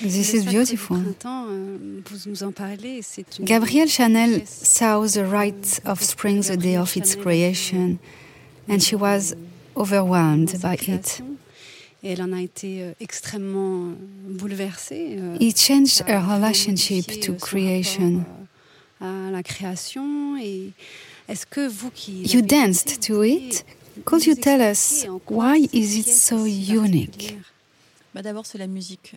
This 0.00 0.34
is 0.34 0.44
beautiful. 0.46 0.96
Gabrielle 3.44 3.86
Chanel 3.86 4.46
saw 4.46 5.06
the 5.06 5.24
Rite 5.24 5.80
of 5.84 6.02
Spring 6.02 6.40
the 6.40 6.56
day 6.56 6.76
of 6.76 6.96
its 6.96 7.14
creation, 7.14 8.00
and 8.68 8.80
she 8.80 8.94
was 8.94 9.34
overwhelmed 9.76 10.60
by 10.60 10.74
it. 10.74 11.22
elle 12.02 12.22
en 12.22 12.32
a 12.32 12.40
été 12.40 12.82
euh, 12.82 12.92
extrêmement 13.00 13.90
euh, 13.90 13.94
bouleversée. 14.28 15.16
Euh, 15.18 15.36
it 15.40 15.58
changed 15.58 16.04
her 16.06 16.20
relationship 16.20 17.20
to 17.20 17.32
euh, 17.32 17.36
creation. 17.36 18.24
Euh, 19.02 19.28
à 19.28 19.30
la 19.30 19.42
création 19.42 20.36
et 20.36 20.72
est-ce 21.28 21.46
que 21.46 21.68
vous 21.68 21.90
qui 21.90 22.22
You 22.22 22.42
danced 22.42 23.00
to 23.06 23.22
it. 23.22 23.64
Could 24.04 24.26
you 24.26 24.34
tell 24.34 24.60
us 24.60 25.06
why 25.28 25.68
is 25.72 25.98
it 25.98 26.06
so 26.06 26.46
unique? 26.46 27.36
Bah 28.14 28.22
D'abord, 28.22 28.46
c'est 28.46 28.58
la 28.58 28.66
musique 28.66 29.14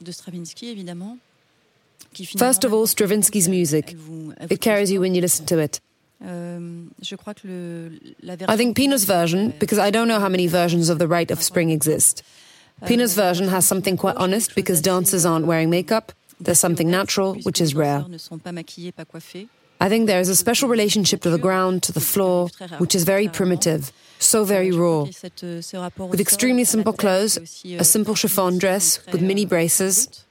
de 0.00 0.12
Stravinsky, 0.12 0.68
évidemment. 0.68 1.18
First 2.38 2.64
of 2.64 2.72
all, 2.72 2.86
Stravinsky's 2.86 3.48
music. 3.48 3.96
It 4.50 4.60
carries 4.60 4.90
you 4.90 5.00
when 5.00 5.14
you 5.14 5.20
listen 5.20 5.44
to 5.46 5.58
it. 5.58 5.80
Euh, 6.20 6.58
I 8.48 8.56
think 8.56 8.76
Pina's 8.76 9.04
version, 9.04 9.52
because 9.60 9.78
I 9.78 9.90
don't 9.90 10.08
know 10.08 10.18
how 10.18 10.28
many 10.28 10.48
versions 10.48 10.88
of 10.88 10.98
The 10.98 11.06
Rite 11.06 11.30
of 11.30 11.42
Spring 11.42 11.70
exist. 11.70 12.22
Pina's 12.86 13.14
version 13.14 13.48
has 13.48 13.66
something 13.66 13.96
quite 13.96 14.16
honest 14.16 14.54
because 14.54 14.80
dancers 14.80 15.24
aren't 15.24 15.46
wearing 15.46 15.70
makeup. 15.70 16.12
There's 16.40 16.58
something 16.60 16.90
natural, 16.90 17.34
which 17.42 17.60
is 17.60 17.74
rare. 17.74 18.04
I 19.80 19.88
think 19.88 20.06
there 20.08 20.20
is 20.20 20.28
a 20.28 20.34
special 20.34 20.68
relationship 20.68 21.20
to 21.22 21.30
the 21.30 21.38
ground, 21.38 21.82
to 21.84 21.92
the 21.92 22.00
floor, 22.00 22.48
which 22.78 22.94
is 22.94 23.04
very 23.04 23.28
primitive, 23.28 23.92
so 24.18 24.44
very 24.44 24.72
raw. 24.72 25.02
With 25.02 26.20
extremely 26.20 26.64
simple 26.64 26.92
clothes, 26.92 27.38
a 27.64 27.84
simple 27.84 28.14
chiffon 28.16 28.58
dress 28.58 29.00
with 29.12 29.22
mini 29.22 29.46
braces. 29.46 30.24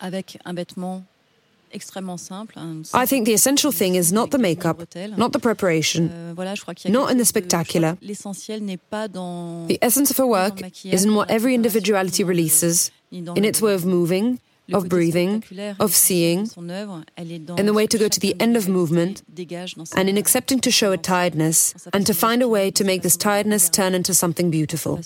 Avec 0.00 0.36
un 0.44 0.54
vêtement 0.54 1.04
I 2.94 3.06
think 3.06 3.26
the 3.26 3.32
essential 3.34 3.72
thing 3.72 3.94
is 3.96 4.10
not 4.12 4.30
the 4.30 4.38
makeup, 4.38 4.78
not 5.16 5.32
the 5.32 5.38
preparation, 5.38 6.10
euh, 6.10 6.34
not 6.90 7.10
in 7.10 7.18
the 7.18 7.24
spectacular. 7.24 7.96
The 9.68 9.78
essence 9.82 10.10
of 10.10 10.16
her 10.18 10.26
work 10.26 10.60
is 10.84 11.04
in 11.04 11.14
what 11.14 11.30
every 11.30 11.54
individuality 11.54 12.24
releases, 12.24 12.90
in 13.10 13.44
its 13.44 13.60
way 13.60 13.74
of 13.74 13.84
moving, 13.84 14.38
of 14.70 14.88
breathing, 14.90 15.42
of 15.78 15.94
seeing, 15.94 16.46
in 17.56 17.64
the 17.66 17.72
way 17.72 17.86
to 17.86 17.96
go 17.96 18.06
to 18.08 18.20
the 18.20 18.34
end 18.38 18.54
of 18.56 18.68
movement, 18.68 19.22
and 19.96 20.08
in 20.10 20.18
accepting 20.18 20.60
to 20.60 20.70
show 20.70 20.92
a 20.92 20.98
tiredness 20.98 21.74
and 21.94 22.04
to 22.06 22.12
find 22.12 22.42
a 22.42 22.48
way 22.48 22.70
to 22.70 22.84
make 22.84 23.00
this 23.02 23.16
tiredness 23.16 23.70
turn 23.70 23.94
into 23.94 24.12
something 24.12 24.50
beautiful. 24.50 25.00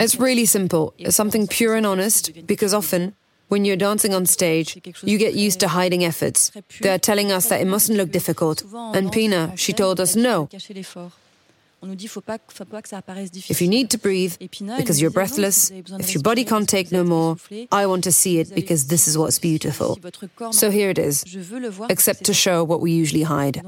It's 0.00 0.16
really 0.18 0.46
simple. 0.46 0.94
It's 0.98 1.16
something 1.16 1.46
pure 1.46 1.74
and 1.76 1.86
honest, 1.86 2.30
because 2.46 2.74
often, 2.74 3.14
when 3.48 3.64
you're 3.66 3.76
dancing 3.76 4.14
on 4.14 4.24
stage, 4.26 4.80
you 5.02 5.18
get 5.18 5.34
used 5.34 5.60
to 5.60 5.68
hiding 5.68 6.04
efforts. 6.04 6.50
They're 6.80 6.98
telling 6.98 7.30
us 7.30 7.48
that 7.48 7.60
it 7.60 7.66
mustn't 7.66 7.98
look 7.98 8.10
difficult. 8.10 8.64
And 8.94 9.12
Pina, 9.12 9.52
she 9.56 9.72
told 9.72 10.00
us 10.00 10.16
no. 10.16 10.48
If 11.84 13.60
you 13.60 13.68
need 13.68 13.90
to 13.90 13.98
breathe 13.98 14.36
because 14.38 15.00
you're 15.00 15.10
breathless, 15.10 15.70
if 15.70 16.14
your 16.14 16.22
body 16.22 16.44
can't 16.44 16.68
take 16.68 16.92
no 16.92 17.02
more, 17.02 17.36
I 17.72 17.86
want 17.86 18.04
to 18.04 18.12
see 18.12 18.38
it 18.38 18.54
because 18.54 18.86
this 18.86 19.08
is 19.08 19.18
what's 19.18 19.40
beautiful. 19.40 19.98
So 20.52 20.70
here 20.70 20.90
it 20.90 20.98
is. 20.98 21.24
except 21.90 22.24
to 22.24 22.32
show 22.32 22.62
what 22.62 22.80
we 22.80 22.92
usually 22.92 23.24
hide. 23.24 23.60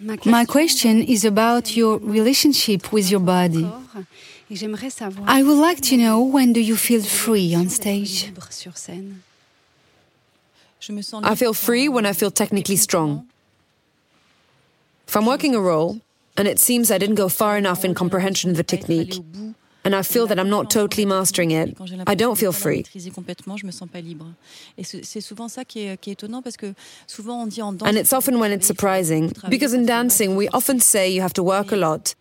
My 0.00 0.44
question 0.44 1.02
is 1.02 1.24
about 1.24 1.76
your 1.76 1.98
relationship 1.98 2.92
with 2.92 3.10
your 3.10 3.20
body. 3.20 3.70
I 5.26 5.42
would 5.42 5.58
like 5.58 5.80
to 5.82 5.96
know 5.96 6.20
when 6.22 6.52
do 6.52 6.60
you 6.60 6.76
feel 6.76 7.02
free 7.02 7.54
on 7.54 7.68
stage? 7.68 8.32
I 11.22 11.34
feel 11.34 11.54
free 11.54 11.88
when 11.88 12.04
I 12.06 12.12
feel 12.12 12.30
technically 12.30 12.76
strong. 12.76 13.26
If 15.08 15.16
I'm 15.16 15.26
working 15.26 15.54
a 15.54 15.60
role 15.60 16.00
and 16.36 16.46
it 16.48 16.58
seems 16.58 16.90
I 16.90 16.98
didn't 16.98 17.14
go 17.14 17.28
far 17.28 17.56
enough 17.56 17.84
in 17.84 17.94
comprehension 17.94 18.50
of 18.50 18.56
the 18.56 18.64
technique, 18.64 19.14
and 19.84 19.94
I 19.94 20.02
feel 20.02 20.26
that 20.26 20.38
I'm 20.38 20.48
not 20.48 20.70
totally 20.70 21.04
mastering 21.06 21.50
it, 21.50 21.76
I 22.06 22.14
don't 22.14 22.36
feel 22.38 22.52
free. 22.52 22.84
And 27.86 27.96
it's 27.96 28.12
often 28.12 28.38
when 28.40 28.52
it's 28.52 28.66
surprising, 28.66 29.32
because 29.48 29.74
in 29.74 29.86
dancing 29.86 30.36
we 30.36 30.48
often 30.48 30.80
say 30.80 31.08
you 31.08 31.20
have 31.20 31.34
to 31.34 31.42
work 31.42 31.72
a 31.72 31.76
lot. 31.76 32.14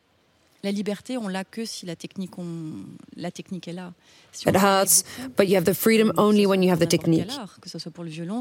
La 0.63 0.71
liberté, 0.71 1.17
on 1.17 1.27
l'a 1.27 1.43
que 1.43 1.65
si 1.65 1.85
la 1.85 1.97
technique, 1.97 2.37
on... 2.37 2.85
la 3.17 3.31
technique 3.31 3.67
est 3.67 3.73
là. 3.73 3.93
Si 4.31 4.47
it 4.47 4.55
hurts, 4.55 5.03
but 5.35 5.49
you 5.49 5.57
have 5.57 5.65
the 5.65 5.73
freedom 5.73 6.13
only 6.17 6.45
when 6.45 6.63
you 6.63 6.69
have 6.71 6.79
the 6.79 6.87
technique. 6.87 7.27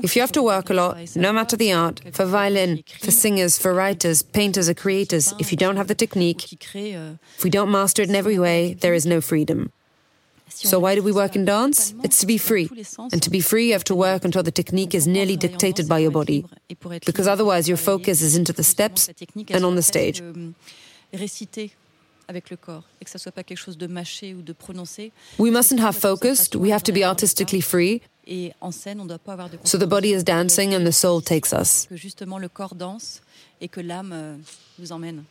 If 0.05 0.15
you 0.15 0.23
have 0.23 0.31
to 0.31 0.43
work 0.43 0.71
a 0.71 0.75
lot, 0.75 0.97
no 1.17 1.33
matter 1.33 1.57
the 1.57 1.73
art, 1.73 2.01
for 2.13 2.25
violin, 2.25 2.85
for 3.01 3.11
singers, 3.11 3.59
for 3.59 3.75
writers, 3.75 4.23
painters, 4.23 4.69
or 4.69 4.75
creators, 4.75 5.35
if 5.41 5.51
you 5.51 5.57
don't 5.57 5.77
have 5.77 5.89
the 5.89 5.97
technique, 5.97 6.47
euh, 6.77 7.17
if 7.37 7.43
we 7.43 7.51
don't 7.51 7.73
master 7.73 8.03
it 8.03 8.09
in 8.09 8.15
every 8.15 8.39
way, 8.39 8.75
there 8.75 8.95
is 8.95 9.05
no 9.05 9.21
freedom. 9.21 9.73
So 10.49 10.79
why 10.79 10.95
do 10.95 11.03
we 11.03 11.11
work 11.11 11.35
in 11.35 11.45
dance? 11.45 11.93
It's 12.05 12.21
to 12.21 12.27
be 12.27 12.39
free. 12.39 12.71
And 13.11 13.21
to 13.21 13.31
be 13.31 13.41
free, 13.41 13.67
you 13.67 13.73
have 13.73 13.85
to 13.85 13.97
work 13.97 14.25
until 14.25 14.45
the 14.45 14.53
technique 14.53 14.95
is 14.95 15.09
nearly 15.09 15.37
dictated 15.37 15.89
by 15.89 15.99
your 15.99 16.13
body. 16.13 16.45
Because 17.05 17.27
otherwise 17.27 17.69
your 17.69 17.79
focus 17.79 18.23
is 18.23 18.37
into 18.37 18.53
the 18.53 18.63
steps 18.63 19.11
and 19.49 19.65
on 19.65 19.75
the 19.75 19.83
stage. 19.83 20.23
Avec 22.29 22.51
le 22.51 22.57
corps 22.57 22.85
et 23.01 23.05
que 23.05 23.11
ça 23.11 23.19
soit 23.19 23.33
pas 23.33 23.43
quelque 23.43 23.59
chose 23.59 23.77
de 23.77 23.87
mâché 23.87 24.35
ou 24.35 24.43
de 24.43 24.53
prononcé. 24.53 25.13
We 25.39 25.53
mustn't 25.53 25.81
have 25.81 25.97
focused, 25.97 26.55
we 26.55 26.73
have 26.73 26.83
to 26.85 26.93
be 26.93 27.03
artistically 27.03 27.61
free. 27.61 28.01
Et 28.27 28.53
en 28.61 28.71
scène, 28.71 29.01
on 29.01 29.05
doit 29.05 29.19
pas 29.19 29.33
avoir 29.33 29.51
de 29.51 29.59
So 29.65 29.79
the 29.79 29.89
body 29.89 30.11
is 30.11 30.23
dancing 30.23 30.75
and 30.75 30.85
the 30.85 30.93
soul 30.93 31.23
takes 31.23 31.53
us. 31.53 31.87
Que 31.89 31.97
justement 31.97 32.39
le 32.39 32.49
corps 32.49 32.75
danse 32.75 33.21
et 33.61 33.69
que 33.69 33.81
l'âme 33.81 34.13
euh, 34.13 34.37
nous 34.79 34.93
emmène. 34.93 35.25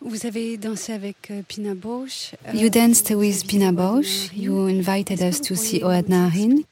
Vous 0.00 0.26
avez 0.26 0.58
dansé 0.58 0.92
avec 0.92 1.30
euh, 1.30 1.42
Pina 1.46 1.74
Bausch. 1.74 2.32
Euh, 2.46 2.52
you 2.52 2.68
danced 2.68 3.10
with 3.10 3.46
Pina 3.46 3.72
Bausch. 3.72 4.30
You 4.34 4.68
invited 4.68 5.22
us 5.22 5.40
to 5.40 5.54
see 5.54 5.82
Ohad 5.82 6.08
Naharin. 6.08 6.64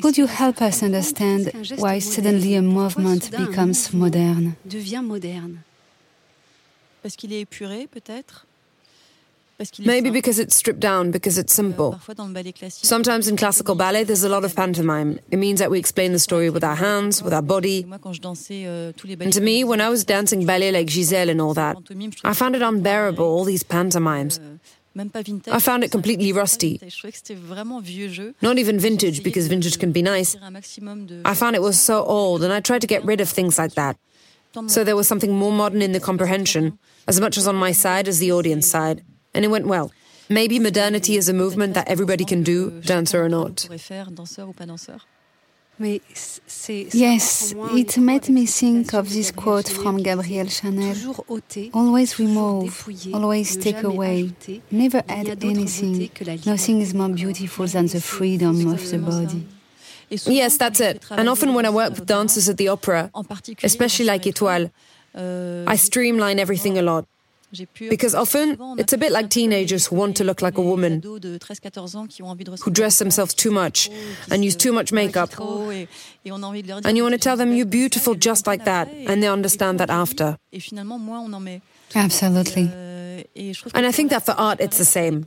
Could 0.00 0.16
you 0.16 0.26
help 0.26 0.60
us 0.62 0.82
understand 0.82 1.50
why 1.78 2.00
suddenly 2.00 2.54
a 2.56 2.62
movement 2.62 3.30
becomes 3.30 3.92
modern? 3.92 4.54
Devient 4.64 5.02
moderne? 5.02 5.64
Parce 7.02 7.16
qu'il 7.16 7.32
est 7.32 7.40
épuré, 7.40 7.88
peut-être 7.90 8.46
Maybe 9.84 10.10
because 10.10 10.38
it's 10.38 10.56
stripped 10.56 10.80
down, 10.80 11.10
because 11.10 11.36
it's 11.36 11.52
simple. 11.52 11.98
Sometimes 12.70 13.28
in 13.28 13.36
classical 13.36 13.74
ballet, 13.74 14.04
there's 14.04 14.24
a 14.24 14.28
lot 14.28 14.44
of 14.44 14.54
pantomime. 14.56 15.20
It 15.30 15.38
means 15.38 15.58
that 15.60 15.70
we 15.70 15.78
explain 15.78 16.12
the 16.12 16.18
story 16.18 16.48
with 16.48 16.64
our 16.64 16.76
hands, 16.76 17.22
with 17.22 17.34
our 17.34 17.42
body. 17.42 17.84
Euh, 17.84 18.92
and 19.20 19.32
to 19.32 19.40
me, 19.40 19.64
when 19.64 19.80
I 19.80 19.90
was 19.90 20.04
dancing 20.04 20.46
ballet 20.46 20.72
like 20.72 20.88
Giselle 20.88 21.28
and 21.28 21.40
all 21.40 21.52
that, 21.54 21.76
I 22.24 22.32
found 22.32 22.56
it 22.56 22.62
unbearable, 22.62 23.24
all 23.24 23.44
these 23.44 23.62
pantomimes. 23.62 24.38
Euh, 24.38 24.56
I 25.52 25.60
found 25.60 25.84
it 25.84 25.92
completely 25.92 26.32
rusty. 26.32 26.80
Not 28.40 28.58
even 28.58 28.78
vintage, 28.78 29.22
because 29.22 29.46
vintage 29.46 29.78
can 29.78 29.92
be 29.92 30.02
nice. 30.02 30.36
I 31.24 31.34
found 31.34 31.54
it 31.54 31.62
was 31.62 31.78
so 31.78 32.02
old, 32.04 32.42
and 32.42 32.52
I 32.52 32.60
tried 32.60 32.80
to 32.80 32.86
get 32.86 33.04
rid 33.04 33.20
of 33.20 33.28
things 33.28 33.58
like 33.58 33.74
that. 33.74 33.96
So 34.66 34.82
there 34.82 34.96
was 34.96 35.06
something 35.06 35.32
more 35.32 35.52
modern 35.52 35.80
in 35.80 35.92
the 35.92 36.00
comprehension, 36.00 36.78
as 37.10 37.20
much 37.20 37.36
as 37.40 37.46
on 37.52 37.56
my 37.66 37.72
side 37.84 38.06
as 38.12 38.18
the 38.20 38.30
audience 38.38 38.66
side. 38.74 38.98
And 39.34 39.44
it 39.44 39.50
went 39.56 39.66
well. 39.74 39.86
Maybe 40.28 40.56
modernity 40.60 41.14
is 41.20 41.28
a 41.28 41.36
movement 41.42 41.74
that 41.74 41.86
everybody 41.94 42.24
can 42.32 42.42
do, 42.52 42.58
dancer 42.92 43.18
or 43.24 43.28
not. 43.28 43.56
Yes, 47.06 47.54
it 47.82 47.92
made 48.10 48.28
me 48.28 48.44
think 48.46 48.94
of 49.00 49.04
this 49.16 49.30
quote 49.42 49.68
from 49.82 49.94
Gabrielle 50.08 50.52
Chanel 50.58 50.96
Always 51.72 52.10
remove, 52.18 52.72
always 53.14 53.56
take 53.56 53.82
away, 53.82 54.16
never 54.70 55.02
add 55.08 55.28
anything. 55.52 56.10
Nothing 56.44 56.76
is 56.86 56.92
more 57.00 57.08
beautiful 57.08 57.66
than 57.66 57.86
the 57.86 58.00
freedom 58.00 58.56
of 58.74 58.80
the 58.90 58.98
body. 58.98 59.42
Yes, 60.10 60.58
that's 60.58 60.80
it. 60.80 60.96
And 61.10 61.28
often 61.28 61.54
when 61.54 61.64
I 61.64 61.70
work 61.70 61.90
with 61.94 62.06
dancers 62.06 62.48
at 62.48 62.56
the 62.56 62.68
opera, 62.68 63.10
especially 63.62 64.06
like 64.12 64.26
Etoile, 64.26 64.70
I 65.14 65.76
streamline 65.76 66.38
everything 66.38 66.78
a 66.78 66.82
lot. 66.82 67.06
Because 67.88 68.14
often 68.14 68.56
it's 68.78 68.92
a 68.92 68.98
bit 68.98 69.10
like 69.10 69.28
teenagers 69.28 69.86
who 69.86 69.96
want 69.96 70.16
to 70.18 70.24
look 70.24 70.40
like 70.40 70.56
a 70.56 70.62
woman, 70.62 71.02
who 71.02 72.70
dress 72.70 72.98
themselves 73.00 73.34
too 73.34 73.50
much 73.50 73.90
and 74.30 74.44
use 74.44 74.54
too 74.54 74.72
much 74.72 74.92
makeup. 74.92 75.30
And 75.36 76.96
you 76.96 77.02
want 77.02 77.14
to 77.14 77.18
tell 77.18 77.36
them 77.36 77.52
you're 77.52 77.66
beautiful 77.66 78.14
just 78.14 78.46
like 78.46 78.64
that, 78.66 78.88
and 79.08 79.20
they 79.20 79.26
understand 79.28 79.80
that 79.80 79.90
after. 79.90 80.38
Absolutely. 81.94 82.70
And 83.74 83.86
I 83.86 83.92
think 83.92 84.10
that 84.10 84.24
for 84.24 84.32
art 84.32 84.60
it's 84.60 84.78
the 84.78 84.84
same. 84.84 85.24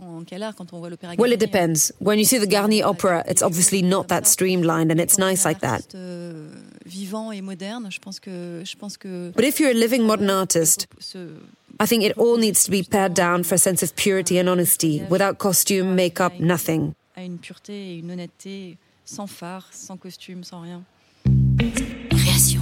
Well, 1.17 1.31
it 1.31 1.39
depends. 1.39 1.91
When 1.99 2.19
you 2.19 2.25
see 2.25 2.37
the 2.37 2.47
Garnier 2.47 2.85
opera, 2.85 3.23
it's 3.27 3.41
obviously 3.41 3.81
not 3.81 4.07
that 4.07 4.27
streamlined 4.27 4.91
and 4.91 4.99
it's 4.99 5.17
nice 5.17 5.45
like 5.45 5.59
that. 5.61 5.87
But 9.35 9.45
if 9.45 9.59
you're 9.59 9.71
a 9.71 9.73
living 9.73 10.05
modern 10.05 10.29
artist, 10.29 10.87
I 11.79 11.85
think 11.85 12.03
it 12.03 12.17
all 12.17 12.37
needs 12.37 12.63
to 12.65 12.71
be 12.71 12.83
pared 12.83 13.13
down 13.13 13.43
for 13.43 13.55
a 13.55 13.57
sense 13.57 13.81
of 13.83 13.95
purity 13.95 14.37
and 14.37 14.47
honesty, 14.47 15.01
without 15.09 15.39
costume, 15.39 15.95
makeup, 15.95 16.39
nothing. 16.39 16.95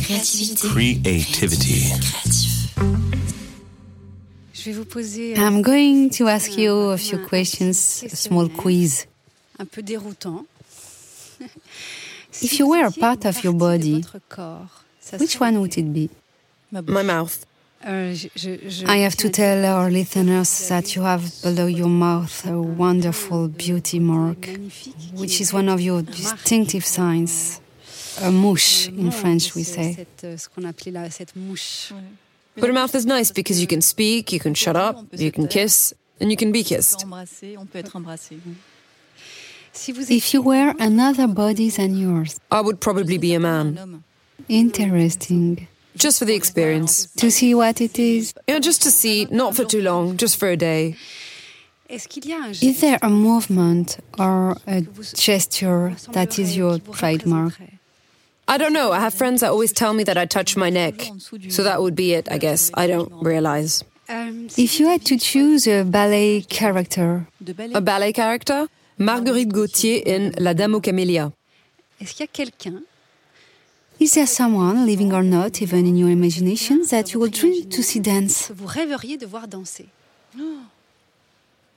Creativity. 0.06 0.70
Creativity. 0.70 2.51
I'm 5.38 5.62
going 5.62 6.10
to 6.12 6.28
ask 6.28 6.58
you 6.58 6.92
a 6.92 6.98
few 6.98 7.20
questions, 7.20 8.04
a 8.04 8.16
small 8.16 8.48
quiz. 8.50 9.08
Un 9.60 9.66
peu 9.66 9.82
déroutant. 9.82 10.46
If 12.42 12.60
you 12.60 12.68
were 12.68 12.86
a 12.86 12.92
part 12.92 13.26
of 13.26 13.44
your 13.44 13.54
body, 13.54 14.06
which 15.20 15.40
one 15.40 15.60
would 15.60 15.78
it 15.78 15.94
be? 15.94 16.10
My 16.72 17.04
mouth. 17.04 17.46
Euh, 17.84 18.16
I 18.88 18.98
have 18.98 19.16
to 19.18 19.30
tell 19.30 19.66
our 19.66 19.90
listeners 19.90 20.68
that 20.70 20.96
you 20.96 21.02
have 21.02 21.24
below 21.42 21.66
your 21.66 21.90
mouth 21.90 22.46
a 22.46 22.62
wonderful 22.62 23.48
beauty 23.48 24.00
mark, 24.00 24.48
which 25.16 25.42
is 25.42 25.52
one 25.52 25.68
of 25.68 25.82
your 25.82 26.04
distinctive 26.04 26.86
signs. 26.86 27.60
A 28.22 28.30
mouche 28.30 28.88
in 28.88 29.12
French, 29.12 29.56
we 29.56 29.64
say. 29.64 30.06
But 32.56 32.70
a 32.70 32.74
mouth 32.74 32.94
is 32.96 33.06
nice 33.06 33.32
because 33.32 33.62
you 33.62 33.68
can 33.68 33.82
speak, 33.82 34.32
you 34.34 34.40
can 34.40 34.54
shut 34.54 34.76
up, 34.76 35.06
you 35.12 35.32
can 35.32 35.48
kiss, 35.48 35.94
and 36.20 36.30
you 36.30 36.38
can 36.38 36.52
be 36.52 36.64
kissed. 36.64 37.06
If 39.74 40.34
you 40.34 40.42
were 40.42 40.74
another 40.80 41.28
body 41.28 41.70
than 41.70 41.98
yours, 41.98 42.40
I 42.52 42.62
would 42.62 42.82
probably 42.82 43.18
be 43.18 43.34
a 43.34 43.40
man. 43.40 44.04
Interesting. 44.50 45.68
Just 45.96 46.20
for 46.20 46.26
the 46.26 46.36
experience. 46.36 47.08
To 47.18 47.32
see 47.32 47.54
what 47.54 47.82
it 47.82 48.00
is? 48.00 48.34
Yeah, 48.48 48.60
just 48.60 48.82
to 48.84 48.92
see, 48.92 49.28
not 49.32 49.56
for 49.56 49.66
too 49.66 49.82
long, 49.82 50.18
just 50.18 50.38
for 50.38 50.50
a 50.50 50.58
day. 50.58 50.96
Is 51.90 52.80
there 52.80 53.00
a 53.02 53.10
movement 53.10 54.00
or 54.18 54.56
a 54.66 54.82
gesture 55.14 55.96
that 56.12 56.40
is 56.40 56.56
your 56.56 56.80
trademark? 56.80 57.60
I 58.48 58.58
don't 58.58 58.74
know. 58.74 58.92
I 58.92 59.00
have 59.00 59.14
friends 59.14 59.42
that 59.42 59.52
always 59.52 59.72
tell 59.72 59.94
me 59.94 60.04
that 60.04 60.18
I 60.18 60.26
touch 60.26 60.58
my 60.58 60.70
neck. 60.70 61.08
So 61.50 61.64
that 61.64 61.82
would 61.82 61.96
be 61.96 62.14
it, 62.14 62.28
I 62.30 62.38
guess. 62.38 62.72
I 62.74 62.88
don't 62.88 63.12
realize. 63.24 63.84
If 64.10 64.80
you 64.80 64.88
had 64.88 65.06
to 65.06 65.18
choose 65.18 65.68
a 65.68 65.84
ballet 65.84 66.42
character, 66.42 67.28
a 67.74 67.82
ballet 67.82 68.12
character? 68.12 68.68
Marguerite 68.98 69.52
Gautier 69.52 70.04
in 70.06 70.32
La 70.38 70.54
Dame 70.54 70.76
aux 70.76 70.82
Camélias. 70.82 71.32
Est-ce 72.00 72.14
qu'il 72.14 72.22
y 72.22 72.24
a 72.24 72.28
quelqu'un 72.28 72.84
is 74.02 74.16
there 74.16 74.26
someone, 74.26 74.84
living 74.88 75.14
or 75.14 75.22
not, 75.22 75.62
even 75.62 75.86
in 75.86 75.96
your 75.96 76.10
imagination, 76.10 76.82
that 76.90 77.14
you 77.14 77.20
would 77.20 77.34
dream 77.34 77.70
to 77.70 77.84
see 77.84 78.00
dance? 78.00 78.50
Vous 78.50 78.66
rêveriez 78.66 79.18
de 79.18 79.28
voir 79.28 79.48
danser. 79.48 79.86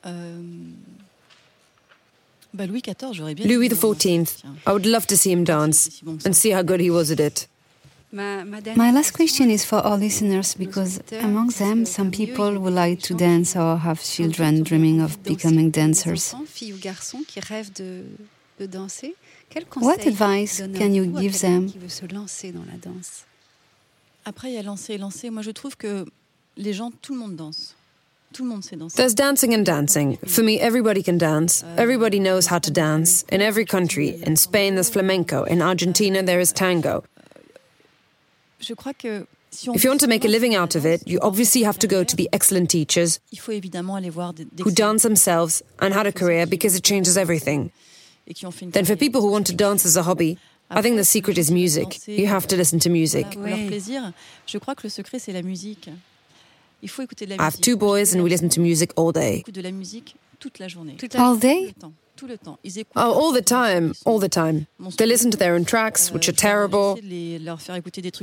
Euh, 0.06 0.42
Bah 2.54 2.66
Louis 2.66 2.82
XIV. 2.82 3.44
Louis 3.44 3.68
XIV. 3.68 4.44
I 4.64 4.72
would 4.72 4.86
love 4.86 5.06
to 5.08 5.16
see 5.16 5.32
him 5.32 5.42
dance 5.44 6.00
and 6.24 6.34
see 6.36 6.52
how 6.52 6.62
good 6.62 6.80
he 6.80 6.88
was 6.88 7.10
at 7.10 7.18
it. 7.18 7.48
My 8.12 8.92
last 8.92 9.10
question 9.10 9.50
is 9.50 9.64
for 9.64 9.78
our 9.78 9.98
listeners 9.98 10.54
because 10.54 11.00
among 11.20 11.48
them, 11.58 11.84
some 11.84 12.12
people 12.12 12.56
would 12.60 12.72
like 12.72 13.02
to 13.08 13.14
dance 13.14 13.56
or 13.56 13.76
have 13.78 14.00
children 14.00 14.62
dreaming 14.62 15.00
of 15.00 15.20
becoming 15.24 15.72
dancers. 15.72 16.32
What 19.74 20.06
advice 20.06 20.62
can 20.78 20.94
you 20.94 21.06
give 21.06 21.40
them? 21.40 21.72
Après, 24.26 24.48
il 24.48 24.54
y 24.54 24.58
a 24.58 24.62
lancer, 24.62 24.96
lancer. 24.96 25.28
Moi, 25.28 25.42
je 25.42 25.50
trouve 25.50 25.76
que 25.76 26.06
les 26.56 26.72
gens, 26.72 26.90
tout 27.02 27.12
le 27.12 27.18
monde 27.18 27.36
danse. 27.36 27.74
There's 28.96 29.14
dancing 29.14 29.54
and 29.54 29.64
dancing. 29.64 30.16
For 30.26 30.42
me, 30.42 30.60
everybody 30.60 31.02
can 31.02 31.18
dance. 31.18 31.64
Everybody 31.76 32.18
knows 32.18 32.46
how 32.46 32.58
to 32.58 32.70
dance. 32.70 33.22
In 33.24 33.40
every 33.40 33.64
country, 33.64 34.22
in 34.22 34.36
Spain, 34.36 34.74
there's 34.74 34.90
flamenco. 34.90 35.44
In 35.44 35.62
Argentina, 35.62 36.22
there 36.22 36.40
is 36.40 36.52
tango. 36.52 37.04
Que 38.98 39.26
if 39.74 39.84
you 39.84 39.90
want 39.90 40.00
to 40.00 40.08
make 40.08 40.24
a 40.24 40.28
living 40.28 40.54
out 40.54 40.74
of 40.74 40.84
it, 40.84 41.06
you 41.06 41.20
obviously 41.20 41.62
have 41.62 41.78
to 41.78 41.86
go 41.86 42.02
to 42.02 42.16
the 42.16 42.28
excellent 42.32 42.70
teachers 42.70 43.20
who 43.32 44.70
dance 44.70 45.02
themselves 45.02 45.62
and 45.78 45.94
had 45.94 46.06
a 46.06 46.12
career 46.12 46.46
because 46.46 46.74
it 46.74 46.82
changes 46.82 47.16
everything. 47.16 47.70
Then, 48.26 48.84
for 48.84 48.96
people 48.96 49.20
who 49.20 49.30
want 49.30 49.46
to 49.46 49.54
dance 49.54 49.84
as 49.86 49.96
a 49.96 50.02
hobby, 50.02 50.38
I 50.70 50.82
think 50.82 50.96
the 50.96 51.04
secret 51.04 51.38
is 51.38 51.50
music. 51.50 52.06
You 52.08 52.26
have 52.26 52.46
to 52.48 52.56
listen 52.56 52.80
to 52.80 52.90
music. 52.90 53.26
I 57.38 57.44
have 57.44 57.60
two 57.60 57.76
boys 57.76 58.14
and 58.14 58.22
we 58.22 58.30
listen 58.30 58.48
to 58.50 58.60
music 58.60 58.92
all 58.96 59.12
day. 59.12 59.44
All 61.16 61.36
day? 61.36 61.74
Oh, 62.94 63.12
all 63.12 63.32
the 63.32 63.42
time, 63.42 63.92
all 64.06 64.20
the 64.20 64.28
time. 64.28 64.66
They 64.98 65.06
listen 65.06 65.30
to 65.32 65.36
their 65.36 65.54
own 65.54 65.64
tracks, 65.64 66.12
which 66.12 66.28
are 66.28 66.32
terrible. 66.32 66.96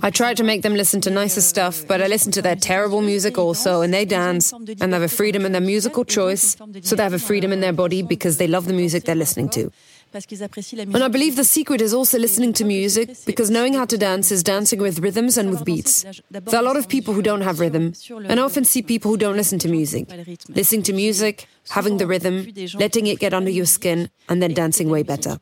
I 0.01 0.09
try 0.11 0.33
to 0.33 0.43
make 0.43 0.61
them 0.61 0.75
listen 0.75 1.01
to 1.01 1.09
nicer 1.09 1.41
stuff, 1.41 1.85
but 1.87 2.01
I 2.01 2.07
listen 2.07 2.31
to 2.33 2.41
their 2.41 2.55
terrible 2.55 3.01
music 3.01 3.37
also, 3.37 3.81
and 3.81 3.93
they 3.93 4.05
dance, 4.05 4.53
and 4.53 4.93
they 4.93 4.97
have 4.97 5.01
a 5.01 5.09
freedom 5.09 5.45
in 5.45 5.51
their 5.51 5.61
musical 5.61 6.05
choice, 6.05 6.55
so 6.81 6.95
they 6.95 7.03
have 7.03 7.13
a 7.13 7.19
freedom 7.19 7.51
in 7.51 7.59
their 7.59 7.73
body 7.73 8.01
because 8.01 8.37
they 8.37 8.47
love 8.47 8.65
the 8.65 8.73
music 8.73 9.03
they're 9.03 9.13
listening 9.15 9.49
to. 9.49 9.71
And 10.13 11.03
I 11.03 11.07
believe 11.07 11.35
the 11.37 11.45
secret 11.45 11.79
is 11.81 11.93
also 11.93 12.17
listening 12.19 12.51
to 12.53 12.65
music, 12.65 13.09
because 13.25 13.49
knowing 13.49 13.73
how 13.75 13.85
to 13.85 13.97
dance 13.97 14.31
is 14.31 14.43
dancing 14.43 14.81
with 14.81 14.99
rhythms 14.99 15.37
and 15.37 15.49
with 15.49 15.63
beats. 15.63 16.03
There 16.29 16.41
are 16.59 16.61
a 16.61 16.65
lot 16.65 16.75
of 16.75 16.89
people 16.89 17.13
who 17.13 17.21
don't 17.21 17.41
have 17.41 17.59
rhythm, 17.59 17.93
and 18.27 18.39
I 18.39 18.43
often 18.43 18.65
see 18.65 18.81
people 18.81 19.11
who 19.11 19.17
don't 19.17 19.37
listen 19.37 19.57
to 19.59 19.69
music. 19.69 20.07
Listening 20.49 20.83
to 20.83 20.93
music, 20.93 21.47
having 21.69 21.97
the 21.97 22.07
rhythm, 22.07 22.45
letting 22.77 23.07
it 23.07 23.19
get 23.19 23.33
under 23.33 23.49
your 23.49 23.65
skin, 23.65 24.09
and 24.27 24.41
then 24.41 24.53
dancing 24.53 24.89
way 24.89 25.03
better. 25.03 25.39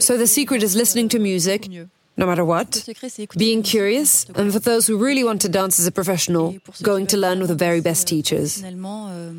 So 0.00 0.16
the 0.18 0.26
secret 0.26 0.62
is 0.62 0.74
listening 0.74 1.08
to 1.10 1.18
music, 1.18 1.68
no 2.22 2.28
matter 2.28 2.44
what, 2.44 2.70
being 3.36 3.62
curious, 3.64 4.26
and 4.36 4.52
for 4.52 4.60
those 4.60 4.86
who 4.86 4.96
really 4.96 5.24
want 5.24 5.40
to 5.40 5.48
dance 5.48 5.80
as 5.80 5.86
a 5.88 5.90
professional, 5.90 6.54
going 6.80 7.06
to 7.08 7.16
learn 7.16 7.40
with 7.40 7.48
the 7.48 7.56
very 7.56 7.80
best 7.80 8.06
teachers. 8.06 8.62
Euh, 8.62 9.32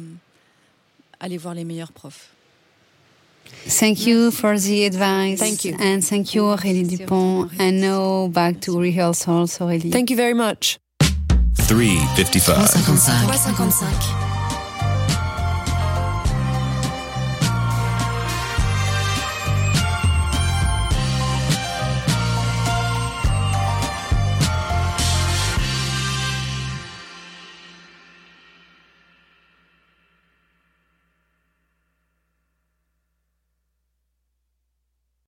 thank 3.68 4.06
you 4.06 4.32
for 4.32 4.60
the 4.60 4.86
advice. 4.86 5.40
Thank 5.40 5.64
you. 5.64 5.78
And 5.80 6.04
thank 6.04 6.36
you, 6.36 6.42
Aurélie 6.44 6.90
Dupont. 6.90 7.50
And 7.58 7.80
now 7.80 8.28
back 8.28 8.60
to 8.62 8.78
rehearsals, 8.78 9.58
Aurélie. 9.60 9.92
Thank 9.92 10.10
you 10.10 10.18
very 10.18 10.34
much. 10.34 10.78
355. 11.56 12.70
355. 12.70 13.40
355. 13.40 14.33